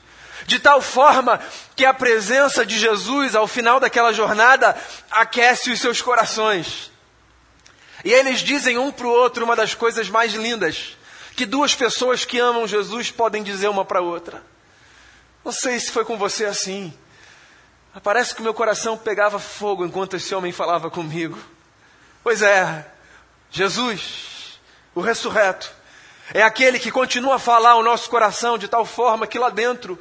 De 0.46 0.60
tal 0.60 0.82
forma 0.82 1.41
que 1.75 1.84
a 1.84 1.93
presença 1.93 2.65
de 2.65 2.77
Jesus 2.77 3.36
ao 3.36 3.48
final 3.48 3.79
daquela 3.79 4.13
jornada 4.13 4.77
aquece 5.10 5.72
os 5.72 5.82
seus 5.82 6.01
corações. 6.01 6.91
E 8.05 8.12
eles 8.12 8.39
dizem 8.39 8.77
um 8.77 8.91
para 8.91 9.08
o 9.08 9.10
outro 9.10 9.43
uma 9.43 9.55
das 9.55 9.74
coisas 9.74 10.10
mais 10.10 10.34
lindas 10.34 10.96
que 11.36 11.46
duas 11.46 11.74
pessoas 11.74 12.24
que 12.24 12.38
amam 12.38 12.67
Jesus 12.67 13.10
podem 13.10 13.41
dizer 13.41 13.67
uma 13.67 13.84
para 13.84 14.01
outra. 14.01 14.43
Não 15.43 15.51
sei 15.51 15.79
se 15.79 15.91
foi 15.91 16.05
com 16.05 16.15
você 16.15 16.46
assim. 16.46 16.93
Parece 18.03 18.36
que 18.36 18.41
o 18.41 18.43
meu 18.43 18.53
coração 18.53 18.96
pegava 18.96 19.39
fogo 19.39 19.86
enquanto 19.86 20.15
esse 20.15 20.36
homem 20.36 20.51
falava 20.51 20.91
comigo. 20.91 21.39
Pois 22.24 22.43
é, 22.43 22.86
Jesus 23.50 24.60
o 24.93 25.01
ressurreto. 25.01 25.82
É 26.32 26.44
aquele 26.44 26.80
que 26.80 26.92
continua 26.92 27.36
a 27.36 27.39
falar 27.39 27.72
ao 27.72 27.84
nosso 27.84 28.10
coração 28.10 28.58
de 28.58 28.68
tal 28.68 28.86
forma 28.86 29.27
que 29.27 29.39
lá 29.39 29.50
dentro 29.50 29.98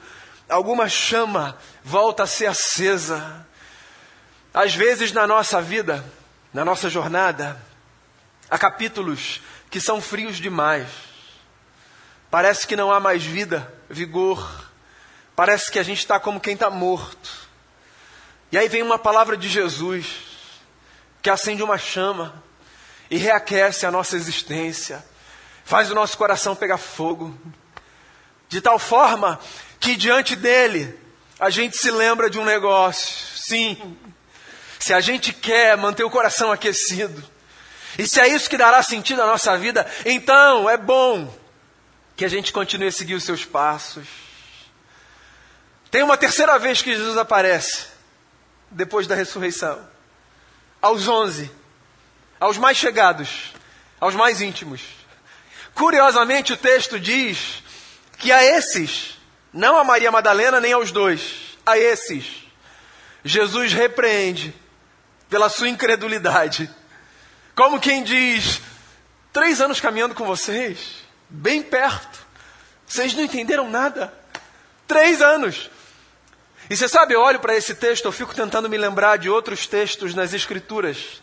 alguma 0.49 0.88
chama 0.88 1.57
volta 1.83 2.25
a 2.25 2.26
ser 2.26 2.47
acesa. 2.47 3.47
Às 4.52 4.75
vezes 4.75 5.12
na 5.12 5.26
nossa 5.26 5.62
vida, 5.62 6.05
na 6.52 6.64
nossa 6.64 6.91
jornada, 6.91 7.59
há 8.50 8.59
capítulos 8.59 9.41
que 9.71 9.81
são 9.81 10.00
frios 10.00 10.37
demais. 10.37 10.88
Parece 12.31 12.67
que 12.67 12.76
não 12.76 12.93
há 12.93 13.00
mais 13.00 13.23
vida, 13.23 13.73
vigor. 13.88 14.71
Parece 15.35 15.71
que 15.71 15.79
a 15.79 15.83
gente 15.83 15.99
está 15.99 16.21
como 16.21 16.41
quem 16.41 16.55
está 16.55 16.71
morto. 16.71 17.31
E 18.50 18.59
aí 18.59 18.69
vem 18.69 18.83
uma 18.83 18.99
palavra 18.99 19.37
de 19.37 19.49
Jesus 19.49 20.07
que 21.23 21.31
acende 21.31 21.62
uma 21.62 21.79
chama 21.79 22.43
e 23.11 23.17
reaquece 23.17 23.87
a 23.87 23.91
nossa 23.91 24.17
existência, 24.17 25.05
faz 25.73 25.91
o 25.91 25.95
nosso 25.95 26.19
coração 26.19 26.55
pegar 26.55 26.76
fogo, 26.76 27.35
de 28.47 28.61
tal 28.61 28.79
forma 28.79 29.41
que 29.81 29.97
diante 29.97 30.37
dele 30.37 31.00
a 31.41 31.49
gente 31.49 31.79
se 31.79 31.91
lembra 31.91 32.29
de 32.29 32.38
um 32.38 32.45
negócio. 32.45 33.26
Sim, 33.38 33.97
se 34.79 34.93
a 34.93 35.00
gente 35.00 35.33
quer 35.33 35.75
manter 35.79 36.05
o 36.05 36.11
coração 36.11 36.52
aquecido, 36.52 37.25
e 37.99 38.07
se 38.07 38.21
é 38.21 38.29
isso 38.29 38.50
que 38.50 38.59
dará 38.59 38.83
sentido 38.83 39.23
à 39.23 39.26
nossa 39.26 39.57
vida, 39.57 39.91
então 40.05 40.69
é 40.69 40.76
bom 40.76 41.35
que 42.17 42.26
a 42.26 42.29
gente 42.29 42.52
continue 42.52 42.88
a 42.88 42.93
seguir 42.93 43.14
os 43.14 43.25
seus 43.25 43.47
passos. 43.47 44.07
Tem 45.91 46.02
uma 46.02 46.19
terceira 46.19 46.59
vez 46.59 46.83
que 46.83 46.95
Jesus 46.95 47.17
aparece, 47.17 47.87
depois 48.71 49.07
da 49.07 49.14
ressurreição, 49.14 49.83
aos 50.83 51.09
onze 51.09 51.50
aos 52.38 52.59
mais 52.59 52.76
chegados, 52.76 53.55
aos 53.99 54.14
mais 54.14 54.43
íntimos. 54.43 55.01
Curiosamente, 55.75 56.52
o 56.52 56.57
texto 56.57 56.99
diz 56.99 57.62
que 58.19 58.31
a 58.31 58.45
esses, 58.45 59.19
não 59.52 59.76
a 59.76 59.85
Maria 59.85 60.11
Madalena 60.11 60.61
nem 60.61 60.73
aos 60.73 60.93
dois, 60.93 61.59
a 61.64 61.79
esses, 61.79 62.45
Jesus 63.25 63.73
repreende 63.73 64.55
pela 65.29 65.49
sua 65.49 65.69
incredulidade. 65.69 66.71
Como 67.55 67.81
quem 67.81 68.02
diz: 68.02 68.61
três 69.33 69.61
anos 69.61 69.81
caminhando 69.81 70.14
com 70.14 70.25
vocês, 70.25 70.97
bem 71.29 71.62
perto, 71.62 72.19
vocês 72.87 73.14
não 73.14 73.23
entenderam 73.23 73.71
nada. 73.71 74.12
Três 74.87 75.23
anos. 75.23 75.71
E 76.69 76.76
você 76.76 76.88
sabe, 76.88 77.14
eu 77.14 77.21
olho 77.21 77.41
para 77.41 77.57
esse 77.57 77.75
texto, 77.75 78.05
eu 78.05 78.12
fico 78.12 78.35
tentando 78.35 78.69
me 78.69 78.76
lembrar 78.76 79.17
de 79.19 79.29
outros 79.29 79.67
textos 79.67 80.14
nas 80.14 80.33
Escrituras 80.33 81.23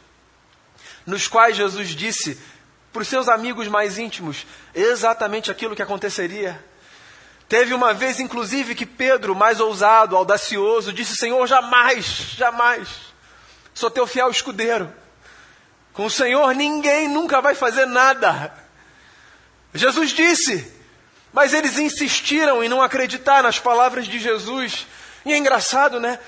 nos 1.10 1.27
quais 1.27 1.58
Jesus 1.58 1.89
disse 1.89 2.39
para 2.91 3.01
os 3.01 3.08
seus 3.08 3.27
amigos 3.27 3.67
mais 3.67 3.98
íntimos 3.98 4.46
exatamente 4.74 5.51
aquilo 5.51 5.75
que 5.75 5.81
aconteceria. 5.81 6.63
Teve 7.48 7.74
uma 7.74 7.93
vez, 7.93 8.19
inclusive, 8.19 8.75
que 8.75 8.86
Pedro, 8.86 9.36
mais 9.36 9.60
ousado, 9.60 10.15
audacioso, 10.15 10.93
disse: 10.93 11.15
Senhor, 11.15 11.46
jamais, 11.48 12.05
jamais, 12.38 12.88
sou 13.74 13.89
teu 13.89 14.05
fiel 14.05 14.29
escudeiro. 14.29 14.93
Com 15.93 16.05
o 16.05 16.10
Senhor 16.10 16.53
ninguém 16.53 17.08
nunca 17.08 17.41
vai 17.41 17.55
fazer 17.55 17.86
nada. 17.86 18.53
Jesus 19.74 20.12
disse, 20.12 20.72
mas 21.34 21.53
eles 21.53 21.77
insistiram 21.77 22.63
em 22.63 22.69
não 22.69 22.81
acreditar 22.81 23.43
nas 23.43 23.60
palavras 23.60 24.08
de 24.08 24.17
Jesus. 24.19 24.88
E 25.25 25.34
é 25.34 25.38
engraçado, 25.38 26.00
né? 26.00 26.19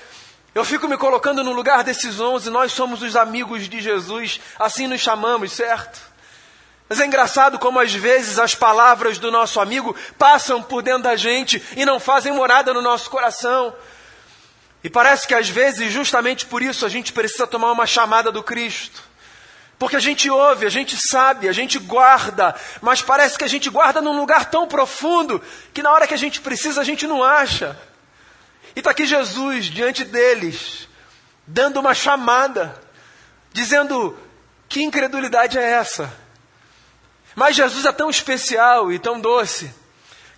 Eu 0.54 0.64
fico 0.64 0.86
me 0.86 0.98
colocando 0.98 1.42
no 1.42 1.52
lugar 1.52 1.82
desses 1.82 2.20
onze, 2.20 2.50
nós 2.50 2.72
somos 2.72 3.00
os 3.00 3.16
amigos 3.16 3.68
de 3.68 3.80
Jesus, 3.80 4.38
assim 4.58 4.86
nos 4.86 5.00
chamamos, 5.00 5.52
certo? 5.52 6.11
Mas 6.92 7.00
é 7.00 7.06
engraçado 7.06 7.58
como 7.58 7.80
às 7.80 7.94
vezes 7.94 8.38
as 8.38 8.54
palavras 8.54 9.16
do 9.16 9.30
nosso 9.30 9.58
amigo 9.58 9.96
passam 10.18 10.62
por 10.62 10.82
dentro 10.82 11.04
da 11.04 11.16
gente 11.16 11.62
e 11.74 11.86
não 11.86 11.98
fazem 11.98 12.34
morada 12.34 12.74
no 12.74 12.82
nosso 12.82 13.08
coração. 13.08 13.74
E 14.84 14.90
parece 14.90 15.26
que 15.26 15.34
às 15.34 15.48
vezes, 15.48 15.90
justamente 15.90 16.44
por 16.44 16.60
isso, 16.60 16.84
a 16.84 16.90
gente 16.90 17.10
precisa 17.10 17.46
tomar 17.46 17.72
uma 17.72 17.86
chamada 17.86 18.30
do 18.30 18.42
Cristo. 18.42 19.02
Porque 19.78 19.96
a 19.96 20.00
gente 20.00 20.28
ouve, 20.28 20.66
a 20.66 20.68
gente 20.68 20.98
sabe, 20.98 21.48
a 21.48 21.52
gente 21.52 21.78
guarda, 21.78 22.54
mas 22.82 23.00
parece 23.00 23.38
que 23.38 23.44
a 23.44 23.48
gente 23.48 23.70
guarda 23.70 24.02
num 24.02 24.14
lugar 24.14 24.50
tão 24.50 24.68
profundo 24.68 25.40
que 25.72 25.82
na 25.82 25.90
hora 25.92 26.06
que 26.06 26.12
a 26.12 26.18
gente 26.18 26.42
precisa 26.42 26.82
a 26.82 26.84
gente 26.84 27.06
não 27.06 27.24
acha. 27.24 27.74
E 28.76 28.80
está 28.80 28.90
aqui 28.90 29.06
Jesus 29.06 29.64
diante 29.64 30.04
deles, 30.04 30.86
dando 31.46 31.80
uma 31.80 31.94
chamada, 31.94 32.78
dizendo: 33.50 34.14
que 34.68 34.82
incredulidade 34.82 35.56
é 35.56 35.70
essa? 35.70 36.20
Mas 37.34 37.56
Jesus 37.56 37.84
é 37.84 37.92
tão 37.92 38.10
especial 38.10 38.92
e 38.92 38.98
tão 38.98 39.20
doce, 39.20 39.72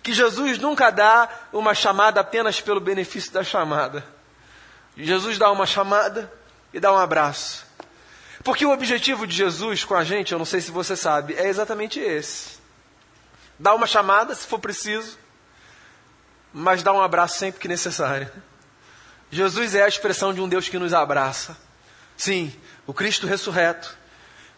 que 0.01 0.13
Jesus 0.13 0.59
nunca 0.59 0.91
dá 0.91 1.27
uma 1.51 1.73
chamada 1.73 2.21
apenas 2.21 2.61
pelo 2.61 2.79
benefício 2.79 3.31
da 3.31 3.43
chamada. 3.43 4.05
Jesus 4.95 5.37
dá 5.37 5.51
uma 5.51 5.65
chamada 5.65 6.31
e 6.73 6.79
dá 6.79 6.93
um 6.93 6.97
abraço. 6.97 7.65
Porque 8.43 8.65
o 8.65 8.71
objetivo 8.71 9.25
de 9.25 9.35
Jesus 9.35 9.83
com 9.83 9.95
a 9.95 10.03
gente, 10.03 10.31
eu 10.31 10.37
não 10.37 10.45
sei 10.45 10.61
se 10.61 10.69
você 10.69 10.95
sabe, 10.95 11.33
é 11.33 11.47
exatamente 11.47 11.99
esse: 11.99 12.59
dar 13.57 13.73
uma 13.73 13.87
chamada 13.87 14.35
se 14.35 14.45
for 14.45 14.59
preciso, 14.59 15.17
mas 16.53 16.83
dá 16.83 16.93
um 16.93 17.01
abraço 17.01 17.39
sempre 17.39 17.59
que 17.59 17.67
necessário. 17.67 18.31
Jesus 19.31 19.73
é 19.73 19.83
a 19.83 19.87
expressão 19.87 20.33
de 20.33 20.39
um 20.39 20.47
Deus 20.47 20.69
que 20.69 20.77
nos 20.77 20.93
abraça. 20.93 21.57
Sim, 22.15 22.53
o 22.85 22.93
Cristo 22.93 23.27
ressurreto, 23.27 23.97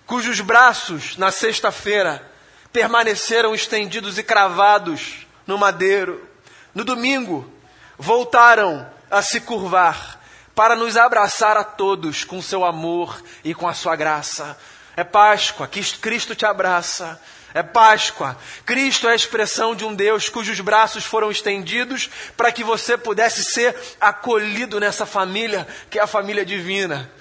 cujos 0.08 0.40
braços, 0.40 1.18
na 1.18 1.32
sexta-feira, 1.32 2.26
permaneceram 2.72 3.54
estendidos 3.54 4.18
e 4.18 4.24
cravados 4.24 5.28
no 5.46 5.58
madeiro. 5.58 6.26
No 6.74 6.86
domingo, 6.86 7.52
voltaram 7.98 8.90
a 9.12 9.22
se 9.22 9.42
curvar 9.42 10.20
para 10.56 10.76
nos 10.76 10.96
abraçar 10.96 11.58
a 11.58 11.64
todos 11.64 12.24
com 12.24 12.42
seu 12.42 12.64
amor 12.64 13.22
e 13.44 13.54
com 13.54 13.68
a 13.68 13.74
sua 13.74 13.96
graça. 13.98 14.58
É 14.96 15.04
Páscoa, 15.04 15.68
que 15.68 15.84
Cristo 15.98 16.34
te 16.34 16.46
abraça. 16.46 17.22
É 17.54 17.62
Páscoa. 17.62 18.38
Cristo 18.66 19.08
é 19.10 19.12
a 19.12 19.16
expressão 19.16 19.76
de 19.76 19.84
um 19.84 19.94
Deus 19.94 20.30
cujos 20.30 20.60
braços 20.62 21.04
foram 21.04 21.30
estendidos 21.30 22.10
para 22.36 22.52
que 22.52 22.64
você 22.64 22.98
pudesse 22.98 23.44
ser 23.44 23.76
acolhido 24.00 24.80
nessa 24.80 25.06
família, 25.06 25.68
que 25.90 26.00
é 26.00 26.02
a 26.02 26.08
família 26.08 26.46
divina. 26.46 27.12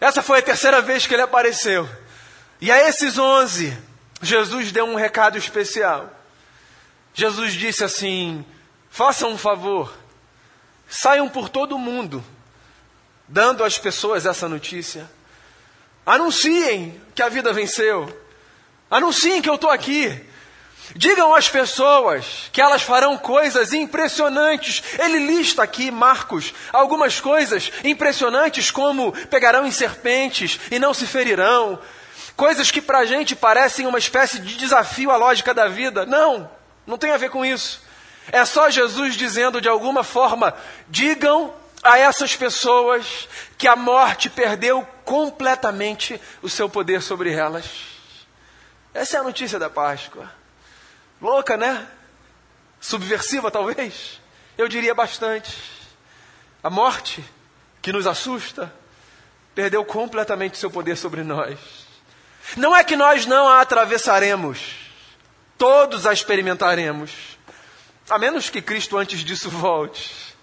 Essa 0.00 0.22
foi 0.22 0.38
a 0.38 0.42
terceira 0.42 0.80
vez 0.80 1.06
que 1.06 1.14
ele 1.14 1.22
apareceu. 1.22 1.88
E 2.60 2.70
a 2.70 2.88
esses 2.88 3.18
onze, 3.18 3.76
Jesus 4.22 4.72
deu 4.72 4.86
um 4.86 4.94
recado 4.94 5.36
especial. 5.36 6.10
Jesus 7.12 7.52
disse 7.52 7.84
assim: 7.84 8.44
façam 8.90 9.32
um 9.32 9.38
favor, 9.38 9.92
saiam 10.88 11.28
por 11.28 11.48
todo 11.48 11.76
o 11.76 11.78
mundo, 11.78 12.24
dando 13.28 13.64
às 13.64 13.78
pessoas 13.78 14.26
essa 14.26 14.48
notícia. 14.48 15.10
Anunciem 16.06 17.00
que 17.14 17.22
a 17.22 17.28
vida 17.28 17.52
venceu. 17.52 18.24
Anunciem 18.90 19.40
que 19.40 19.48
eu 19.48 19.54
estou 19.54 19.70
aqui. 19.70 20.24
Digam 20.94 21.34
às 21.34 21.48
pessoas 21.48 22.50
que 22.52 22.60
elas 22.60 22.82
farão 22.82 23.16
coisas 23.16 23.72
impressionantes. 23.72 24.82
Ele 24.98 25.18
lista 25.18 25.62
aqui, 25.62 25.90
Marcos, 25.90 26.52
algumas 26.72 27.20
coisas 27.20 27.72
impressionantes, 27.82 28.70
como 28.70 29.12
pegarão 29.28 29.66
em 29.66 29.70
serpentes 29.70 30.60
e 30.70 30.78
não 30.78 30.92
se 30.92 31.06
ferirão. 31.06 31.80
Coisas 32.36 32.70
que 32.70 32.80
para 32.80 32.98
a 32.98 33.04
gente 33.04 33.36
parecem 33.36 33.86
uma 33.86 33.98
espécie 33.98 34.40
de 34.40 34.56
desafio 34.56 35.10
à 35.10 35.16
lógica 35.16 35.54
da 35.54 35.68
vida. 35.68 36.04
Não, 36.04 36.50
não 36.86 36.98
tem 36.98 37.12
a 37.12 37.16
ver 37.16 37.30
com 37.30 37.44
isso. 37.44 37.82
É 38.32 38.44
só 38.44 38.70
Jesus 38.70 39.14
dizendo 39.14 39.60
de 39.60 39.68
alguma 39.68 40.02
forma: 40.02 40.54
digam 40.88 41.54
a 41.82 41.98
essas 41.98 42.34
pessoas 42.34 43.28
que 43.58 43.68
a 43.68 43.76
morte 43.76 44.30
perdeu 44.30 44.86
completamente 45.04 46.20
o 46.42 46.48
seu 46.48 46.68
poder 46.68 47.02
sobre 47.02 47.32
elas. 47.32 47.66
Essa 48.92 49.18
é 49.18 49.20
a 49.20 49.24
notícia 49.24 49.58
da 49.58 49.68
Páscoa. 49.68 50.32
Louca, 51.20 51.56
né? 51.56 51.86
Subversiva, 52.80 53.50
talvez? 53.50 54.20
Eu 54.56 54.68
diria 54.68 54.94
bastante. 54.94 55.56
A 56.62 56.70
morte, 56.70 57.24
que 57.82 57.92
nos 57.92 58.06
assusta, 58.06 58.72
perdeu 59.54 59.84
completamente 59.84 60.56
seu 60.56 60.70
poder 60.70 60.96
sobre 60.96 61.22
nós. 61.22 61.83
Não 62.56 62.74
é 62.74 62.84
que 62.84 62.96
nós 62.96 63.26
não 63.26 63.48
a 63.48 63.60
atravessaremos, 63.60 64.60
todos 65.58 66.06
a 66.06 66.12
experimentaremos, 66.12 67.10
a 68.08 68.18
menos 68.18 68.50
que 68.50 68.62
Cristo 68.62 68.96
antes 68.96 69.20
disso 69.20 69.50
volte. 69.50 70.34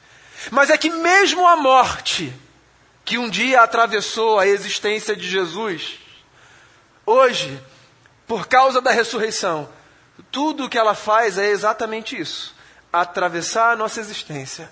Mas 0.50 0.70
é 0.70 0.78
que 0.78 0.90
mesmo 0.90 1.48
a 1.48 1.56
morte, 1.56 2.34
que 3.06 3.18
um 3.18 3.30
dia 3.30 3.62
atravessou 3.62 4.40
a 4.40 4.48
existência 4.48 5.16
de 5.16 5.28
Jesus, 5.28 6.00
hoje 7.06 7.62
por 8.28 8.48
causa 8.48 8.82
da 8.82 8.92
ressurreição, 8.92 9.70
tudo 10.32 10.66
o 10.66 10.70
que 10.70 10.78
ela 10.78 10.96
faz 10.96 11.38
é 11.38 11.48
exatamente 11.48 12.20
isso: 12.20 12.56
atravessar 12.92 13.72
a 13.72 13.76
nossa 13.76 14.00
existência. 14.00 14.72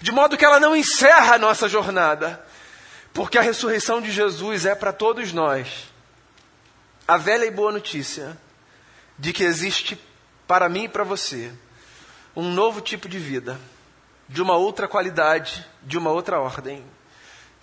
De 0.00 0.12
modo 0.12 0.36
que 0.36 0.44
ela 0.44 0.60
não 0.60 0.76
encerra 0.76 1.34
a 1.34 1.38
nossa 1.38 1.68
jornada, 1.68 2.44
porque 3.12 3.38
a 3.38 3.42
ressurreição 3.42 4.00
de 4.00 4.12
Jesus 4.12 4.64
é 4.64 4.74
para 4.74 4.92
todos 4.92 5.32
nós 5.32 5.88
a 7.08 7.16
velha 7.16 7.46
e 7.46 7.50
boa 7.50 7.72
notícia 7.72 8.38
de 9.18 9.32
que 9.32 9.42
existe 9.42 9.98
para 10.46 10.68
mim 10.68 10.84
e 10.84 10.88
para 10.90 11.04
você 11.04 11.50
um 12.36 12.52
novo 12.52 12.82
tipo 12.82 13.08
de 13.08 13.18
vida, 13.18 13.58
de 14.28 14.42
uma 14.42 14.56
outra 14.56 14.86
qualidade, 14.86 15.66
de 15.82 15.96
uma 15.96 16.10
outra 16.10 16.38
ordem, 16.38 16.84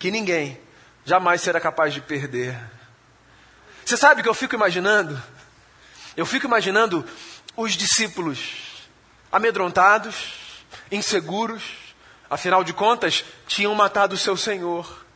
que 0.00 0.10
ninguém 0.10 0.60
jamais 1.04 1.40
será 1.42 1.60
capaz 1.60 1.94
de 1.94 2.00
perder. 2.00 2.58
Você 3.84 3.96
sabe 3.96 4.20
o 4.20 4.24
que 4.24 4.28
eu 4.28 4.34
fico 4.34 4.56
imaginando? 4.56 5.22
Eu 6.16 6.26
fico 6.26 6.46
imaginando 6.46 7.06
os 7.56 7.74
discípulos 7.74 8.88
amedrontados, 9.30 10.64
inseguros, 10.90 11.62
afinal 12.28 12.64
de 12.64 12.72
contas, 12.72 13.24
tinham 13.46 13.72
matado 13.76 14.16
o 14.16 14.18
seu 14.18 14.36
Senhor. 14.36 15.06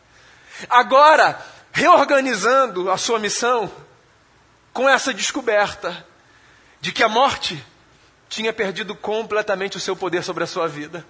Agora, 0.68 1.44
reorganizando 1.72 2.92
a 2.92 2.96
sua 2.96 3.18
missão 3.18 3.68
com 4.72 4.88
essa 4.88 5.12
descoberta 5.12 6.06
de 6.80 6.92
que 6.92 7.02
a 7.02 7.09
morte 7.09 7.62
tinha 8.28 8.52
perdido 8.52 8.94
completamente 8.94 9.76
o 9.76 9.80
seu 9.80 9.96
poder 9.96 10.22
sobre 10.22 10.44
a 10.44 10.46
sua 10.46 10.68
vida. 10.68 11.04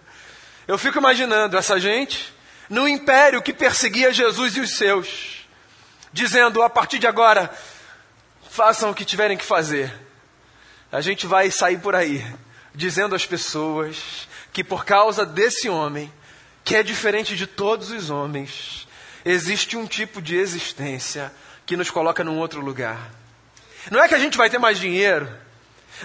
Eu 0.67 0.79
fico 0.79 0.99
imaginando 0.99 1.57
essa 1.57 1.79
gente 1.79 2.33
no 2.69 2.89
império 2.89 3.43
que 3.43 3.53
perseguia 3.53 4.13
Jesus 4.13 4.57
e 4.57 4.61
os 4.61 4.77
seus, 4.77 5.47
dizendo 6.13 6.63
a 6.63 6.71
partir 6.71 6.99
de 6.99 7.07
agora, 7.07 7.53
façam 8.49 8.91
o 8.91 8.95
que 8.95 9.05
tiverem 9.05 9.37
que 9.37 9.45
fazer. 9.45 9.93
A 10.91 11.01
gente 11.01 11.27
vai 11.27 11.51
sair 11.51 11.79
por 11.79 11.95
aí 11.95 12.25
dizendo 12.75 13.15
às 13.15 13.27
pessoas 13.27 14.29
que 14.53 14.65
por 14.65 14.85
causa 14.85 15.27
desse 15.27 15.69
homem, 15.69 16.13
que 16.65 16.77
é 16.77 16.83
diferente 16.83 17.37
de 17.37 17.47
todos 17.47 17.91
os 17.91 18.11
homens, 18.11 18.87
existe 19.25 19.77
um 19.77 19.87
tipo 19.87 20.23
de 20.23 20.37
existência 20.37 21.33
que 21.67 21.77
nos 21.77 21.91
coloca 21.91 22.25
num 22.25 22.39
outro 22.39 22.61
lugar. 22.61 23.20
Não 23.91 24.03
é 24.03 24.09
que 24.09 24.15
a 24.15 24.19
gente 24.19 24.37
vai 24.37 24.51
ter 24.51 24.59
mais 24.59 24.79
dinheiro, 24.79 25.29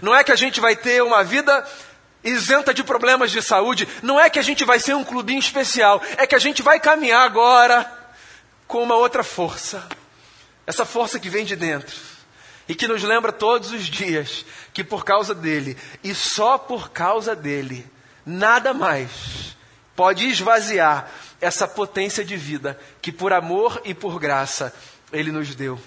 não 0.01 0.15
é 0.15 0.23
que 0.23 0.31
a 0.31 0.35
gente 0.35 0.59
vai 0.59 0.75
ter 0.75 1.01
uma 1.01 1.23
vida 1.23 1.65
isenta 2.23 2.73
de 2.73 2.83
problemas 2.83 3.31
de 3.31 3.41
saúde, 3.41 3.87
não 4.01 4.19
é 4.19 4.29
que 4.29 4.39
a 4.39 4.41
gente 4.41 4.63
vai 4.65 4.79
ser 4.79 4.95
um 4.95 5.03
clubinho 5.03 5.39
especial, 5.39 6.01
é 6.17 6.25
que 6.25 6.35
a 6.35 6.39
gente 6.39 6.61
vai 6.61 6.79
caminhar 6.79 7.23
agora 7.23 7.89
com 8.67 8.81
uma 8.81 8.95
outra 8.95 9.23
força. 9.23 9.87
Essa 10.65 10.85
força 10.85 11.19
que 11.19 11.29
vem 11.29 11.45
de 11.45 11.55
dentro 11.55 11.95
e 12.67 12.73
que 12.73 12.87
nos 12.87 13.03
lembra 13.03 13.31
todos 13.31 13.71
os 13.71 13.85
dias 13.85 14.45
que 14.73 14.83
por 14.83 15.05
causa 15.05 15.35
dele 15.35 15.77
e 16.03 16.15
só 16.15 16.57
por 16.57 16.89
causa 16.89 17.35
dele, 17.35 17.85
nada 18.25 18.73
mais 18.73 19.55
pode 19.95 20.27
esvaziar 20.27 21.09
essa 21.39 21.67
potência 21.67 22.25
de 22.25 22.35
vida 22.35 22.79
que 23.01 23.11
por 23.11 23.31
amor 23.31 23.79
e 23.85 23.93
por 23.93 24.19
graça 24.19 24.73
ele 25.13 25.31
nos 25.31 25.53
deu. 25.53 25.79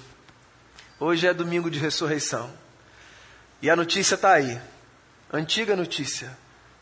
Hoje 1.01 1.27
é 1.27 1.35
domingo 1.35 1.71
de 1.71 1.79
ressurreição. 1.79 2.51
E 3.63 3.71
a 3.71 3.77
notícia 3.77 4.17
está 4.17 4.33
aí. 4.33 4.61
Antiga 5.33 5.77
notícia. 5.77 6.37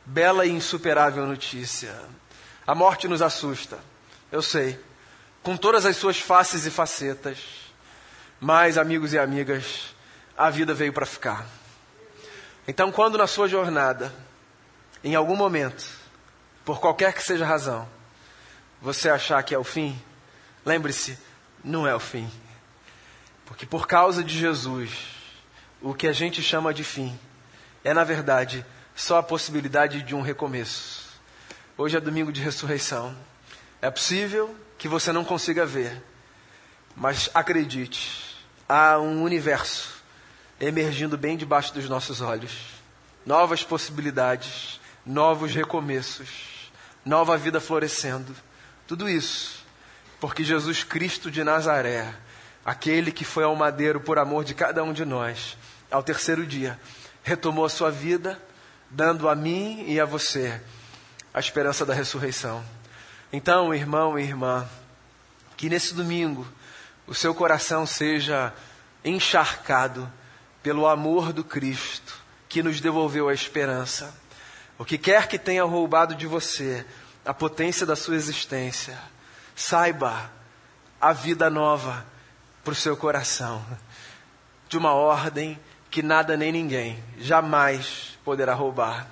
bela 0.07 0.47
e 0.47 0.51
insuperável 0.51 1.27
notícia. 1.27 1.95
A 2.65 2.75
morte 2.75 3.09
nos 3.09 3.21
assusta, 3.21 3.79
eu 4.31 4.41
sei, 4.41 4.79
com 5.43 5.57
todas 5.57 5.85
as 5.85 5.97
suas 5.97 6.19
faces 6.19 6.65
e 6.65 6.71
facetas. 6.71 7.39
Mas, 8.41 8.79
amigos 8.79 9.13
e 9.13 9.19
amigas, 9.19 9.95
a 10.37 10.49
vida 10.49 10.73
veio 10.73 10.93
para 10.93 11.07
ficar. 11.07 11.47
Então, 12.69 12.93
quando 12.93 13.19
na 13.19 13.27
sua 13.27 13.49
jornada, 13.49 14.13
em 15.03 15.15
algum 15.15 15.37
momento, 15.37 15.85
por 16.65 16.81
qualquer 16.81 17.13
que 17.13 17.23
seja 17.23 17.45
a 17.45 17.49
razão, 17.49 17.89
você 18.81 19.09
achar 19.09 19.43
que 19.43 19.55
é 19.55 19.59
o 19.59 19.65
fim, 19.65 20.01
lembre-se, 20.65 21.19
não 21.65 21.87
é 21.87 21.95
o 21.95 22.01
fim. 22.01 22.31
Porque 23.47 23.65
por 23.65 23.87
causa 23.87 24.23
de 24.23 24.39
Jesus, 24.39 24.91
o 25.81 25.95
que 25.95 26.07
a 26.07 26.13
gente 26.13 26.43
chama 26.43 26.75
de 26.75 26.85
fim 26.85 27.19
é, 27.83 27.95
na 27.95 28.05
verdade, 28.05 28.67
só 28.95 29.19
a 29.19 29.23
possibilidade 29.23 30.03
de 30.03 30.15
um 30.15 30.21
recomeço. 30.21 31.07
Hoje 31.79 31.97
é 31.97 32.01
domingo 32.01 32.33
de 32.33 32.43
ressurreição. 32.43 33.17
É 33.81 33.91
possível 33.91 34.55
que 34.77 34.89
você 34.89 35.13
não 35.13 35.25
consiga 35.25 35.65
ver, 35.65 36.03
mas 36.97 37.31
acredite, 37.33 38.37
há 38.69 38.99
um 38.99 39.23
universo 39.23 40.03
emergindo 40.61 41.17
bem 41.17 41.37
debaixo 41.37 41.73
dos 41.73 41.89
nossos 41.89 42.21
olhos. 42.21 42.53
Novas 43.25 43.63
possibilidades, 43.63 44.81
novos 45.05 45.55
recomeços, 45.55 46.73
nova 47.05 47.37
vida 47.37 47.61
florescendo. 47.61 48.35
Tudo 48.87 49.09
isso 49.09 49.57
porque 50.21 50.43
Jesus 50.43 50.83
Cristo 50.83 51.31
de 51.31 51.45
Nazaré, 51.45 52.13
aquele 52.67 53.13
que 53.13 53.25
foi 53.25 53.45
ao 53.45 53.55
madeiro 53.55 54.01
por 54.01 54.19
amor 54.19 54.45
de 54.45 54.53
cada 54.53 54.83
um 54.83 54.93
de 54.93 55.05
nós, 55.05 55.57
ao 55.89 56.03
terceiro 56.03 56.45
dia, 56.45 56.77
retomou 57.23 57.65
a 57.65 57.69
sua 57.69 57.93
vida, 57.93 58.43
dando 58.91 59.29
a 59.29 59.37
mim 59.37 59.85
e 59.87 60.01
a 60.01 60.05
você 60.05 60.61
a 61.33 61.39
esperança 61.39 61.87
da 61.87 61.95
ressurreição. 61.95 62.65
Então, 63.33 63.73
irmão 63.73 64.19
e 64.19 64.23
irmã, 64.23 64.69
que 65.57 65.69
nesse 65.69 65.95
domingo 65.95 66.45
o 67.07 67.15
seu 67.15 67.33
coração 67.33 67.87
seja 67.87 68.53
encharcado 69.05 70.11
pelo 70.61 70.89
amor 70.89 71.33
do 71.33 71.45
Cristo 71.45 72.19
que 72.49 72.65
nos 72.65 72.81
devolveu 72.81 73.29
a 73.29 73.35
esperança. 73.35 74.13
O 74.77 74.85
que 74.85 74.99
quer 74.99 75.29
que 75.29 75.39
tenha 75.39 75.63
roubado 75.63 76.17
de 76.17 76.27
você 76.27 76.85
a 77.25 77.35
potência 77.35 77.87
da 77.87 77.95
sua 77.95 78.17
existência, 78.17 78.99
saiba 79.55 80.31
a 81.01 81.13
vida 81.13 81.49
nova 81.49 82.16
para 82.67 82.73
o 82.73 82.75
seu 82.75 82.97
coração, 82.97 83.65
de 84.69 84.77
uma 84.77 84.93
ordem 84.93 85.57
que 85.89 86.03
nada 86.03 86.37
nem 86.37 86.51
ninguém 86.51 87.01
jamais 87.17 88.19
poderá 88.25 88.55
roubar. 88.55 89.07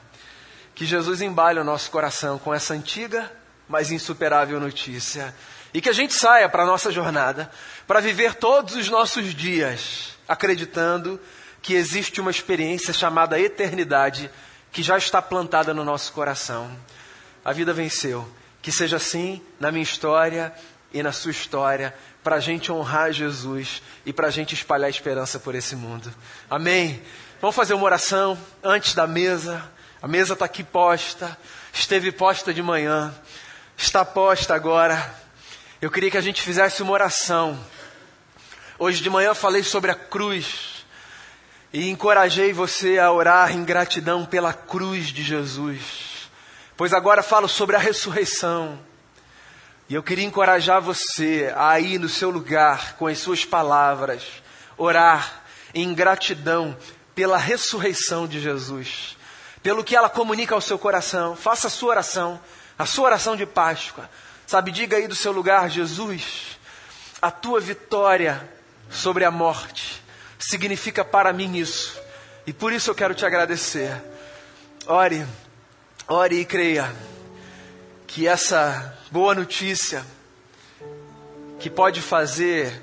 Que 0.74 0.84
Jesus 0.84 1.22
embale 1.22 1.60
o 1.60 1.64
nosso 1.64 1.88
coração 1.88 2.36
com 2.36 2.52
essa 2.52 2.74
antiga, 2.74 3.30
mas 3.68 3.92
insuperável 3.92 4.58
notícia. 4.58 5.32
E 5.72 5.80
que 5.80 5.88
a 5.88 5.92
gente 5.92 6.14
saia 6.14 6.48
para 6.48 6.64
a 6.64 6.66
nossa 6.66 6.90
jornada, 6.90 7.48
para 7.86 8.00
viver 8.00 8.34
todos 8.34 8.74
os 8.74 8.88
nossos 8.88 9.32
dias 9.32 10.18
acreditando 10.26 11.20
que 11.62 11.74
existe 11.74 12.20
uma 12.20 12.32
experiência 12.32 12.92
chamada 12.92 13.38
eternidade 13.38 14.28
que 14.72 14.82
já 14.82 14.98
está 14.98 15.22
plantada 15.22 15.72
no 15.72 15.84
nosso 15.84 16.12
coração. 16.12 16.76
A 17.44 17.52
vida 17.52 17.72
venceu. 17.72 18.28
Que 18.60 18.72
seja 18.72 18.96
assim 18.96 19.40
na 19.60 19.70
minha 19.70 19.84
história 19.84 20.52
e 20.92 21.02
na 21.02 21.12
sua 21.12 21.30
história, 21.30 21.94
para 22.24 22.36
a 22.36 22.40
gente 22.40 22.72
honrar 22.72 23.12
Jesus 23.12 23.82
e 24.06 24.12
para 24.12 24.28
a 24.28 24.30
gente 24.30 24.54
espalhar 24.54 24.88
esperança 24.88 25.38
por 25.38 25.54
esse 25.54 25.76
mundo. 25.76 26.12
Amém? 26.48 27.02
Vamos 27.38 27.54
fazer 27.54 27.74
uma 27.74 27.84
oração 27.84 28.38
antes 28.62 28.94
da 28.94 29.06
mesa. 29.06 29.62
A 30.00 30.08
mesa 30.08 30.32
está 30.32 30.46
aqui 30.46 30.64
posta, 30.64 31.36
esteve 31.70 32.10
posta 32.10 32.52
de 32.52 32.62
manhã, 32.62 33.14
está 33.76 34.06
posta 34.06 34.54
agora. 34.54 35.14
Eu 35.82 35.90
queria 35.90 36.10
que 36.10 36.16
a 36.16 36.22
gente 36.22 36.40
fizesse 36.40 36.82
uma 36.82 36.92
oração. 36.92 37.62
Hoje 38.78 39.02
de 39.02 39.10
manhã 39.10 39.34
falei 39.34 39.62
sobre 39.62 39.90
a 39.90 39.94
cruz 39.94 40.86
e 41.74 41.90
encorajei 41.90 42.54
você 42.54 42.98
a 42.98 43.12
orar 43.12 43.52
em 43.52 43.64
gratidão 43.64 44.24
pela 44.24 44.54
cruz 44.54 45.08
de 45.08 45.22
Jesus. 45.22 46.30
Pois 46.74 46.94
agora 46.94 47.22
falo 47.22 47.48
sobre 47.48 47.76
a 47.76 47.78
ressurreição. 47.78 48.78
E 49.88 49.94
eu 49.94 50.02
queria 50.02 50.24
encorajar 50.24 50.80
você 50.80 51.52
a 51.56 51.78
ir 51.78 51.98
no 51.98 52.08
seu 52.08 52.30
lugar 52.30 52.96
com 52.96 53.06
as 53.06 53.18
suas 53.18 53.44
palavras, 53.44 54.22
orar 54.78 55.42
em 55.74 55.92
gratidão 55.92 56.76
pela 57.14 57.36
ressurreição 57.36 58.26
de 58.26 58.40
Jesus, 58.40 59.16
pelo 59.62 59.84
que 59.84 59.94
ela 59.94 60.08
comunica 60.08 60.54
ao 60.54 60.60
seu 60.60 60.78
coração. 60.78 61.36
Faça 61.36 61.66
a 61.66 61.70
sua 61.70 61.90
oração, 61.90 62.40
a 62.78 62.86
sua 62.86 63.04
oração 63.04 63.36
de 63.36 63.44
Páscoa. 63.44 64.08
Sabe, 64.46 64.70
diga 64.70 64.96
aí 64.96 65.06
do 65.06 65.14
seu 65.14 65.32
lugar, 65.32 65.68
Jesus, 65.68 66.58
a 67.20 67.30
tua 67.30 67.60
vitória 67.60 68.50
sobre 68.90 69.24
a 69.24 69.30
morte 69.30 70.02
significa 70.38 71.04
para 71.04 71.32
mim 71.32 71.56
isso. 71.56 71.98
E 72.46 72.52
por 72.52 72.72
isso 72.72 72.90
eu 72.90 72.94
quero 72.94 73.14
te 73.14 73.24
agradecer. 73.24 74.02
Ore, 74.86 75.26
ore 76.06 76.40
e 76.40 76.44
creia 76.44 76.94
que 78.14 78.28
essa 78.28 78.96
boa 79.10 79.34
notícia, 79.34 80.04
que 81.58 81.68
pode 81.68 82.00
fazer 82.00 82.80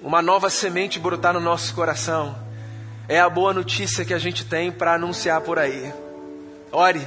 uma 0.00 0.22
nova 0.22 0.48
semente 0.48 0.98
brotar 0.98 1.34
no 1.34 1.40
nosso 1.40 1.74
coração, 1.74 2.34
é 3.06 3.20
a 3.20 3.28
boa 3.28 3.52
notícia 3.52 4.02
que 4.02 4.14
a 4.14 4.18
gente 4.18 4.46
tem 4.46 4.72
para 4.72 4.94
anunciar 4.94 5.42
por 5.42 5.58
aí. 5.58 5.92
Ore, 6.72 7.06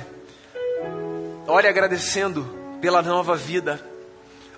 ore 1.48 1.68
agradecendo 1.68 2.56
pela 2.80 3.02
nova 3.02 3.36
vida, 3.36 3.84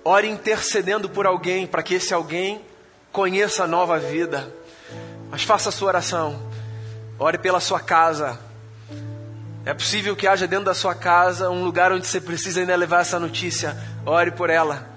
ore 0.04 0.28
intercedendo 0.28 1.08
por 1.08 1.26
alguém 1.26 1.66
para 1.66 1.82
que 1.82 1.94
esse 1.94 2.14
alguém 2.14 2.62
conheça 3.10 3.64
a 3.64 3.68
nova 3.68 3.98
vida. 4.00 4.54
Mas 5.30 5.44
faça 5.44 5.70
a 5.70 5.72
sua 5.72 5.88
oração. 5.88 6.52
Ore 7.18 7.38
pela 7.38 7.62
sua 7.62 7.80
casa. 7.80 8.38
É 9.64 9.74
possível 9.74 10.16
que 10.16 10.28
haja 10.28 10.48
dentro 10.48 10.66
da 10.66 10.74
sua 10.74 10.96
casa 10.96 11.50
um 11.50 11.64
lugar 11.64 11.92
onde 11.92 12.08
você 12.08 12.20
precisa 12.20 12.62
ainda 12.62 12.76
levar 12.76 13.02
essa 13.02 13.20
notícia. 13.20 13.78
Ore 14.06 14.32
por 14.32 14.50
ela. 14.50 14.90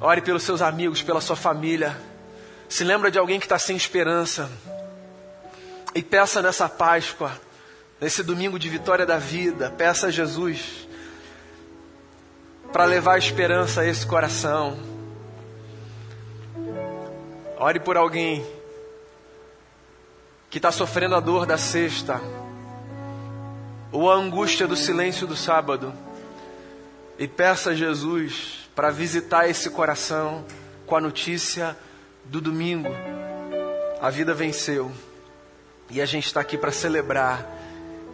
Ore 0.00 0.20
pelos 0.20 0.44
seus 0.44 0.62
amigos, 0.62 1.02
pela 1.02 1.20
sua 1.20 1.34
família. 1.34 1.96
Se 2.68 2.84
lembra 2.84 3.10
de 3.10 3.18
alguém 3.18 3.40
que 3.40 3.46
está 3.46 3.58
sem 3.58 3.76
esperança. 3.76 4.50
E 5.94 6.02
peça 6.02 6.40
nessa 6.40 6.68
Páscoa, 6.68 7.32
nesse 8.00 8.22
domingo 8.22 8.58
de 8.58 8.68
vitória 8.68 9.04
da 9.04 9.18
vida, 9.18 9.70
peça 9.76 10.06
a 10.06 10.10
Jesus 10.10 10.88
para 12.72 12.84
levar 12.84 13.18
esperança 13.18 13.82
a 13.82 13.86
esse 13.86 14.06
coração. 14.06 14.78
Ore 17.58 17.78
por 17.78 17.96
alguém 17.96 18.44
que 20.48 20.58
está 20.58 20.72
sofrendo 20.72 21.14
a 21.14 21.20
dor 21.20 21.46
da 21.46 21.58
sexta, 21.58 22.20
ou 23.92 24.10
a 24.10 24.14
angústia 24.14 24.66
do 24.66 24.74
silêncio 24.74 25.26
do 25.26 25.36
sábado, 25.36 25.92
e 27.18 27.28
peça 27.28 27.70
a 27.70 27.74
Jesus 27.74 28.68
para 28.74 28.90
visitar 28.90 29.48
esse 29.48 29.70
coração 29.70 30.44
com 30.86 30.96
a 30.96 31.00
notícia 31.00 31.76
do 32.24 32.40
domingo. 32.40 32.88
A 34.00 34.10
vida 34.10 34.34
venceu 34.34 34.90
e 35.90 36.00
a 36.00 36.06
gente 36.06 36.26
está 36.26 36.40
aqui 36.40 36.58
para 36.58 36.72
celebrar 36.72 37.46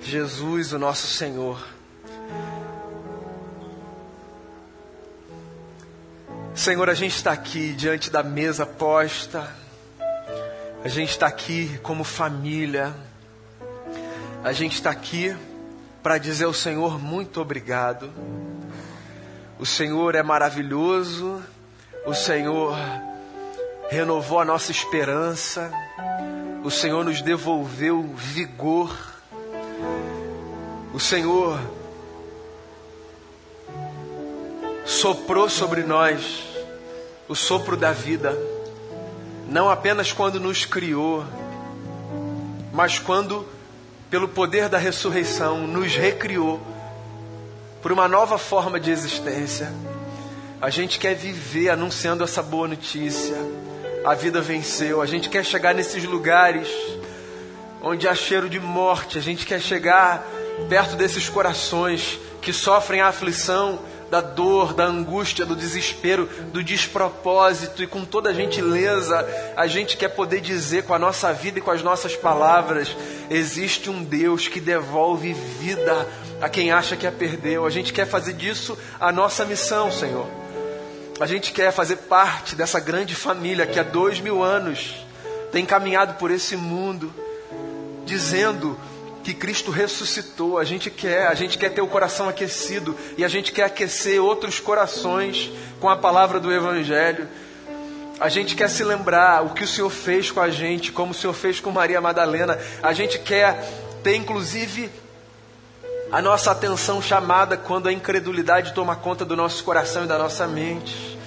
Jesus, 0.01 0.73
o 0.73 0.79
nosso 0.79 1.07
Senhor. 1.07 1.65
Senhor, 6.55 6.91
a 6.91 6.95
gente 6.95 7.15
está 7.15 7.33
aqui 7.33 7.73
diante 7.73 8.11
da 8.11 8.23
mesa 8.23 8.67
posta 8.67 9.49
a 10.85 10.87
gente 10.87 11.11
está 11.11 11.27
aqui 11.27 11.77
como 11.83 12.05
família. 12.05 12.95
A 14.45 14.53
gente 14.53 14.75
está 14.75 14.91
aqui 14.91 15.37
para 16.03 16.19
dizer 16.19 16.45
ao 16.45 16.55
Senhor 16.55 16.99
muito 16.99 17.41
obrigado. 17.41 18.11
O 19.59 19.67
Senhor 19.67 20.15
é 20.15 20.23
maravilhoso. 20.23 21.43
O 22.07 22.15
Senhor 22.15 22.77
renovou 23.91 24.41
a 24.41 24.45
nossa 24.45 24.71
esperança. 24.71 25.71
O 26.65 26.71
Senhor 26.71 27.05
nos 27.05 27.21
devolveu 27.21 28.03
vigor. 28.17 28.97
O 30.93 31.01
Senhor 31.01 31.59
soprou 34.85 35.49
sobre 35.49 35.83
nós 35.83 36.45
o 37.29 37.35
sopro 37.35 37.77
da 37.77 37.93
vida 37.93 38.37
não 39.49 39.71
apenas 39.71 40.13
quando 40.13 40.39
nos 40.39 40.67
criou, 40.67 41.25
mas 42.71 42.99
quando, 42.99 43.47
pelo 44.11 44.29
poder 44.29 44.69
da 44.69 44.79
ressurreição, 44.79 45.67
nos 45.67 45.95
recriou 45.95 46.61
por 47.83 47.93
uma 47.93 48.09
nova 48.09 48.39
forma 48.39 48.81
de 48.81 48.91
existência. 48.91 49.73
A 50.61 50.71
gente 50.71 50.99
quer 50.99 51.15
viver 51.15 51.69
anunciando 51.71 52.25
essa 52.25 52.43
boa 52.43 52.67
notícia. 52.67 53.37
A 54.05 54.15
vida 54.15 54.41
venceu. 54.41 55.01
A 55.01 55.07
gente 55.07 55.29
quer 55.29 55.45
chegar 55.45 55.75
nesses 55.75 56.05
lugares 56.05 56.69
onde 57.83 58.09
há 58.09 58.15
cheiro 58.15 58.49
de 58.49 58.59
morte. 58.59 59.19
A 59.19 59.21
gente 59.21 59.47
quer 59.47 59.61
chegar 59.61 60.27
perto 60.69 60.97
desses 60.97 61.29
corações 61.29 62.19
que 62.41 62.53
sofrem 62.53 63.01
a 63.01 63.09
aflição 63.09 63.79
da 64.11 64.21
dor, 64.21 64.73
da 64.73 64.85
angústia, 64.85 65.45
do 65.45 65.55
desespero, 65.55 66.29
do 66.53 66.63
despropósito, 66.63 67.83
e 67.83 67.87
com 67.87 68.05
toda 68.05 68.31
a 68.31 68.35
gentileza, 68.35 69.27
a 69.57 69.67
gente 69.67 69.97
quer 69.97 70.09
poder 70.09 70.41
dizer 70.41 70.85
com 70.85 70.95
a 70.95 70.99
nossa 70.99 71.33
vida 71.33 71.59
e 71.59 71.63
com 71.63 71.71
as 71.71 71.83
nossas 71.83 72.17
palavras: 72.17 72.97
existe 73.31 73.91
um 73.91 74.03
Deus 74.03 74.49
que 74.49 74.61
devolve 74.61 75.33
vida 75.33 76.07
a 76.41 76.49
quem 76.49 76.71
acha 76.71 76.97
que 76.97 77.07
a 77.07 77.13
perdeu. 77.13 77.67
A 77.67 77.71
gente 77.71 77.93
quer 77.93 78.07
fazer 78.07 78.33
disso 78.33 78.79
a 78.99 79.13
nossa 79.13 79.45
missão, 79.45 79.91
Senhor. 79.93 80.27
A 81.21 81.27
gente 81.27 81.53
quer 81.53 81.73
fazer 81.73 81.97
parte 81.97 82.55
dessa 82.55 82.79
grande 82.79 83.15
família 83.15 83.67
que 83.67 83.79
há 83.79 83.83
dois 83.83 84.21
mil 84.21 84.43
anos 84.43 84.95
tem 85.51 85.67
caminhado 85.67 86.15
por 86.15 86.31
esse 86.31 86.57
mundo, 86.57 87.13
dizendo 88.05 88.79
que 89.29 89.35
Cristo 89.35 89.71
ressuscitou. 89.71 90.57
A 90.57 90.65
gente 90.65 90.89
quer, 90.89 91.27
a 91.27 91.35
gente 91.35 91.59
quer 91.59 91.69
ter 91.69 91.83
o 91.83 91.87
coração 91.87 92.31
aquecido 92.31 92.97
e 93.19 93.23
a 93.23 93.29
gente 93.29 93.53
quer 93.53 93.65
aquecer 93.65 94.23
outros 94.23 94.59
corações 94.59 95.53
com 95.79 95.87
a 95.87 95.97
palavra 95.99 96.41
do 96.41 96.51
Evangelho. 96.51 97.29
A 98.19 98.31
gente 98.31 98.57
quer 98.57 98.71
se 98.71 98.83
lembrar 98.83 99.45
o 99.45 99.51
que 99.51 99.65
o 99.65 99.69
Senhor 99.69 99.91
fez 99.91 100.31
com 100.31 100.41
a 100.41 100.49
gente, 100.49 100.91
como 100.93 101.13
o 101.13 101.15
Senhor 101.15 101.35
fez 101.35 101.61
com 101.61 101.71
Maria 101.71 102.01
Madalena. 102.01 102.59
A 102.83 102.95
gente 102.95 103.19
quer 103.19 103.63
ter, 104.03 104.17
inclusive, 104.17 104.89
a 106.11 106.23
nossa 106.23 106.51
atenção 106.51 107.03
chamada 107.03 107.55
quando 107.55 107.87
a 107.87 107.93
incredulidade 107.93 108.73
toma 108.73 108.97
conta 108.97 109.27
do 109.27 109.37
nosso 109.37 109.63
coração 109.63 110.05
e 110.05 110.09
da 110.09 110.17
nossa 110.17 110.47
mente. 110.47 111.19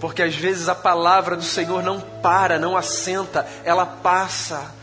Porque 0.00 0.22
às 0.22 0.34
vezes 0.34 0.66
a 0.66 0.74
palavra 0.74 1.36
do 1.36 1.44
Senhor 1.44 1.82
não 1.82 2.00
para, 2.00 2.58
não 2.58 2.74
assenta, 2.74 3.46
ela 3.66 3.84
passa 3.84 4.79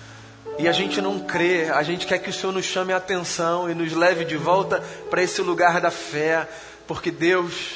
e 0.60 0.68
a 0.68 0.72
gente 0.72 1.00
não 1.02 1.20
crê, 1.20 1.70
a 1.70 1.84
gente 1.84 2.08
quer 2.08 2.18
que 2.18 2.30
o 2.30 2.34
Senhor 2.34 2.52
nos 2.52 2.66
chame 2.66 2.92
a 2.92 2.98
atenção 2.98 3.70
e 3.70 3.76
nos 3.76 3.94
leve 3.94 4.26
de 4.26 4.36
volta 4.36 4.84
para 5.10 5.22
esse 5.22 5.42
lugar 5.42 5.80
da 5.80 5.92
fé, 5.92 6.48
porque 6.88 7.12
Deus, 7.12 7.76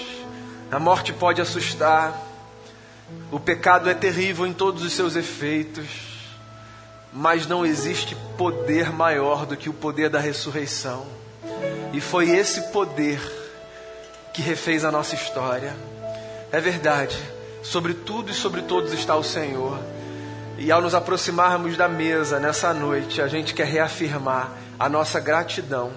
a 0.72 0.80
morte 0.80 1.14
pode 1.14 1.42
assustar, 1.42 2.20
o 3.32 3.40
pecado 3.40 3.90
é 3.90 3.94
terrível 3.94 4.48
em 4.48 4.54
todos 4.54 4.84
os 4.84 4.94
seus 4.94 5.16
efeitos, 5.16 5.86
mas 7.14 7.46
não 7.46 7.66
existe 7.66 8.16
poder 8.38 8.92
maior 8.92 9.46
do 9.46 9.56
que 9.56 9.70
o 9.70 9.74
poder 9.74 10.10
da 10.10 10.20
ressurreição, 10.20 11.06
e 11.94 12.02
foi 12.02 12.30
esse 12.30 12.72
poder 12.72 13.20
que 14.34 14.42
refez 14.42 14.84
a 14.84 14.92
nossa 14.92 15.14
história. 15.14 15.76
É 16.52 16.60
verdade, 16.60 17.18
sobre 17.62 17.94
tudo 17.94 18.32
e 18.32 18.34
sobre 18.34 18.62
todos 18.64 18.92
está 18.94 19.16
o 19.16 19.24
Senhor. 19.24 19.80
E 20.63 20.71
ao 20.71 20.80
nos 20.80 20.93
aproximarmos 20.93 21.76
da 21.76 21.88
mesa 21.88 22.39
nessa 22.39 22.71
noite, 22.71 23.19
a 23.19 23.28
gente 23.28 23.52
quer 23.52 23.65
reafirmar 23.65 24.52
a 24.78 24.88
nossa 24.88 25.19
gratidão 25.19 25.91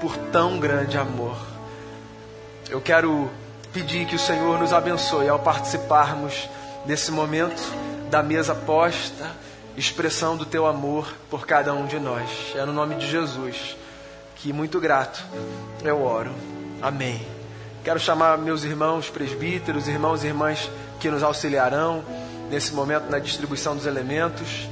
por 0.00 0.16
tão 0.32 0.58
grande 0.58 0.96
amor. 0.96 1.36
Eu 2.70 2.80
quero 2.80 3.30
pedir 3.70 4.06
que 4.06 4.16
o 4.16 4.18
Senhor 4.18 4.58
nos 4.58 4.72
abençoe 4.72 5.28
ao 5.28 5.38
participarmos 5.40 6.48
desse 6.86 7.10
momento 7.10 7.62
da 8.08 8.22
mesa 8.22 8.54
posta, 8.54 9.30
expressão 9.76 10.38
do 10.38 10.46
teu 10.46 10.66
amor 10.66 11.12
por 11.28 11.46
cada 11.46 11.74
um 11.74 11.84
de 11.84 11.98
nós. 11.98 12.30
É 12.54 12.64
no 12.64 12.72
nome 12.72 12.94
de 12.94 13.06
Jesus 13.06 13.76
que, 14.36 14.54
muito 14.54 14.80
grato, 14.80 15.22
eu 15.84 16.02
oro. 16.02 16.32
Amém. 16.80 17.20
Quero 17.84 18.00
chamar 18.00 18.38
meus 18.38 18.64
irmãos 18.64 19.10
presbíteros, 19.10 19.86
irmãos 19.86 20.24
e 20.24 20.28
irmãs 20.28 20.70
que 20.98 21.10
nos 21.10 21.22
auxiliarão 21.22 22.02
nesse 22.50 22.72
momento 22.72 23.10
na 23.10 23.18
distribuição 23.18 23.76
dos 23.76 23.86
elementos. 23.86 24.68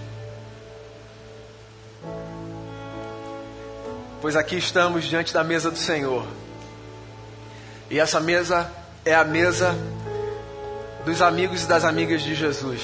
Pois 4.21 4.35
aqui 4.35 4.57
estamos 4.57 5.05
diante 5.05 5.33
da 5.33 5.45
mesa 5.45 5.71
do 5.71 5.79
Senhor. 5.79 6.27
E 7.91 7.99
essa 7.99 8.19
mesa 8.19 8.71
é 9.05 9.15
a 9.15 9.25
mesa 9.25 9.77
dos 11.05 11.23
amigos 11.23 11.62
e 11.62 11.67
das 11.67 11.85
amigas 11.85 12.23
de 12.23 12.35
Jesus. 12.35 12.83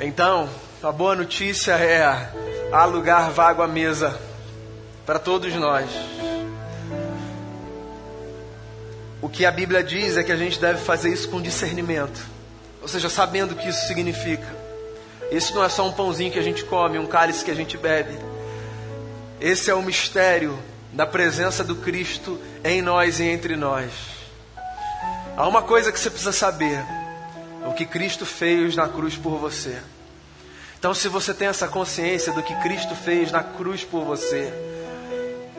Então, 0.00 0.48
a 0.82 0.92
boa 0.92 1.14
notícia 1.14 1.72
é: 1.72 2.02
há 2.72 2.84
lugar 2.84 3.30
vago 3.30 3.62
à 3.62 3.68
mesa 3.68 4.18
para 5.04 5.18
todos 5.18 5.52
nós. 5.54 5.90
O 9.20 9.28
que 9.28 9.44
a 9.44 9.50
Bíblia 9.50 9.82
diz 9.82 10.16
é 10.16 10.22
que 10.22 10.32
a 10.32 10.36
gente 10.36 10.60
deve 10.60 10.78
fazer 10.78 11.12
isso 11.12 11.28
com 11.28 11.40
discernimento. 11.40 12.35
Ou 12.86 12.88
seja, 12.88 13.08
sabendo 13.10 13.50
o 13.50 13.56
que 13.56 13.68
isso 13.68 13.84
significa. 13.88 14.46
Esse 15.28 15.52
não 15.52 15.64
é 15.64 15.68
só 15.68 15.84
um 15.88 15.90
pãozinho 15.90 16.30
que 16.30 16.38
a 16.38 16.42
gente 16.42 16.64
come, 16.64 17.00
um 17.00 17.06
cálice 17.08 17.44
que 17.44 17.50
a 17.50 17.54
gente 17.54 17.76
bebe. 17.76 18.16
Esse 19.40 19.72
é 19.72 19.74
o 19.74 19.82
mistério 19.82 20.56
da 20.92 21.04
presença 21.04 21.64
do 21.64 21.74
Cristo 21.74 22.40
em 22.62 22.80
nós 22.80 23.18
e 23.18 23.24
entre 23.24 23.56
nós. 23.56 23.90
Há 25.36 25.48
uma 25.48 25.62
coisa 25.62 25.90
que 25.90 25.98
você 25.98 26.08
precisa 26.08 26.30
saber: 26.30 26.80
o 27.66 27.72
que 27.72 27.84
Cristo 27.84 28.24
fez 28.24 28.76
na 28.76 28.86
cruz 28.86 29.16
por 29.16 29.36
você. 29.36 29.78
Então, 30.78 30.94
se 30.94 31.08
você 31.08 31.34
tem 31.34 31.48
essa 31.48 31.66
consciência 31.66 32.32
do 32.32 32.40
que 32.40 32.54
Cristo 32.62 32.94
fez 32.94 33.32
na 33.32 33.42
cruz 33.42 33.82
por 33.82 34.04
você, 34.04 34.54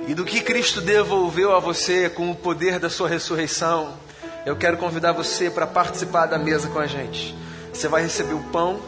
e 0.08 0.16
do 0.16 0.24
que 0.24 0.40
Cristo 0.40 0.80
devolveu 0.80 1.54
a 1.54 1.60
você 1.60 2.10
com 2.10 2.32
o 2.32 2.36
poder 2.36 2.80
da 2.80 2.90
sua 2.90 3.10
ressurreição, 3.10 4.07
eu 4.48 4.56
quero 4.56 4.78
convidar 4.78 5.12
você 5.12 5.50
para 5.50 5.68
participar 5.68 6.26
da 6.26 6.38
mesa 6.38 6.70
com 6.70 6.80
a 6.80 6.88
gente. 6.88 7.36
Você 7.74 7.90
vai 7.90 8.02
receber 8.02 8.34
o 8.34 8.44
pão, 8.44 8.80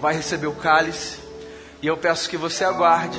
vai 0.00 0.14
receber 0.14 0.46
o 0.46 0.52
cálice, 0.52 1.18
e 1.82 1.88
eu 1.88 1.96
peço 1.96 2.30
que 2.30 2.36
você 2.36 2.62
aguarde 2.62 3.18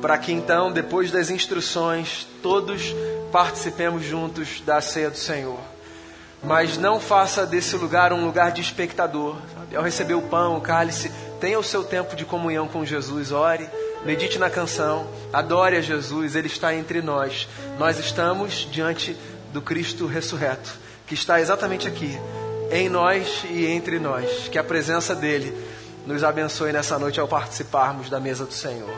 para 0.00 0.16
que 0.16 0.32
então, 0.32 0.72
depois 0.72 1.10
das 1.10 1.28
instruções, 1.28 2.26
todos 2.42 2.94
participemos 3.30 4.02
juntos 4.02 4.62
da 4.62 4.80
ceia 4.80 5.10
do 5.10 5.18
Senhor. 5.18 5.58
Mas 6.42 6.78
não 6.78 6.98
faça 6.98 7.44
desse 7.44 7.76
lugar 7.76 8.10
um 8.10 8.24
lugar 8.24 8.50
de 8.50 8.62
espectador. 8.62 9.36
Sabe? 9.54 9.76
Ao 9.76 9.82
receber 9.82 10.14
o 10.14 10.22
pão, 10.22 10.56
o 10.56 10.62
cálice, 10.62 11.12
tenha 11.42 11.58
o 11.58 11.62
seu 11.62 11.84
tempo 11.84 12.16
de 12.16 12.24
comunhão 12.24 12.66
com 12.66 12.86
Jesus, 12.86 13.32
ore, 13.32 13.68
medite 14.02 14.38
na 14.38 14.48
canção, 14.48 15.06
adore 15.30 15.76
a 15.76 15.82
Jesus, 15.82 16.36
Ele 16.36 16.46
está 16.46 16.74
entre 16.74 17.02
nós. 17.02 17.46
Nós 17.78 17.98
estamos 17.98 18.66
diante 18.72 19.14
do 19.52 19.60
Cristo 19.60 20.06
ressurreto 20.06 20.83
que 21.14 21.20
está 21.20 21.40
exatamente 21.40 21.86
aqui, 21.86 22.18
em 22.72 22.88
nós 22.88 23.44
e 23.48 23.66
entre 23.66 24.00
nós. 24.00 24.48
Que 24.48 24.58
a 24.58 24.64
presença 24.64 25.14
dele 25.14 25.56
nos 26.04 26.24
abençoe 26.24 26.72
nessa 26.72 26.98
noite 26.98 27.20
ao 27.20 27.28
participarmos 27.28 28.10
da 28.10 28.18
mesa 28.18 28.44
do 28.44 28.52
Senhor. 28.52 28.90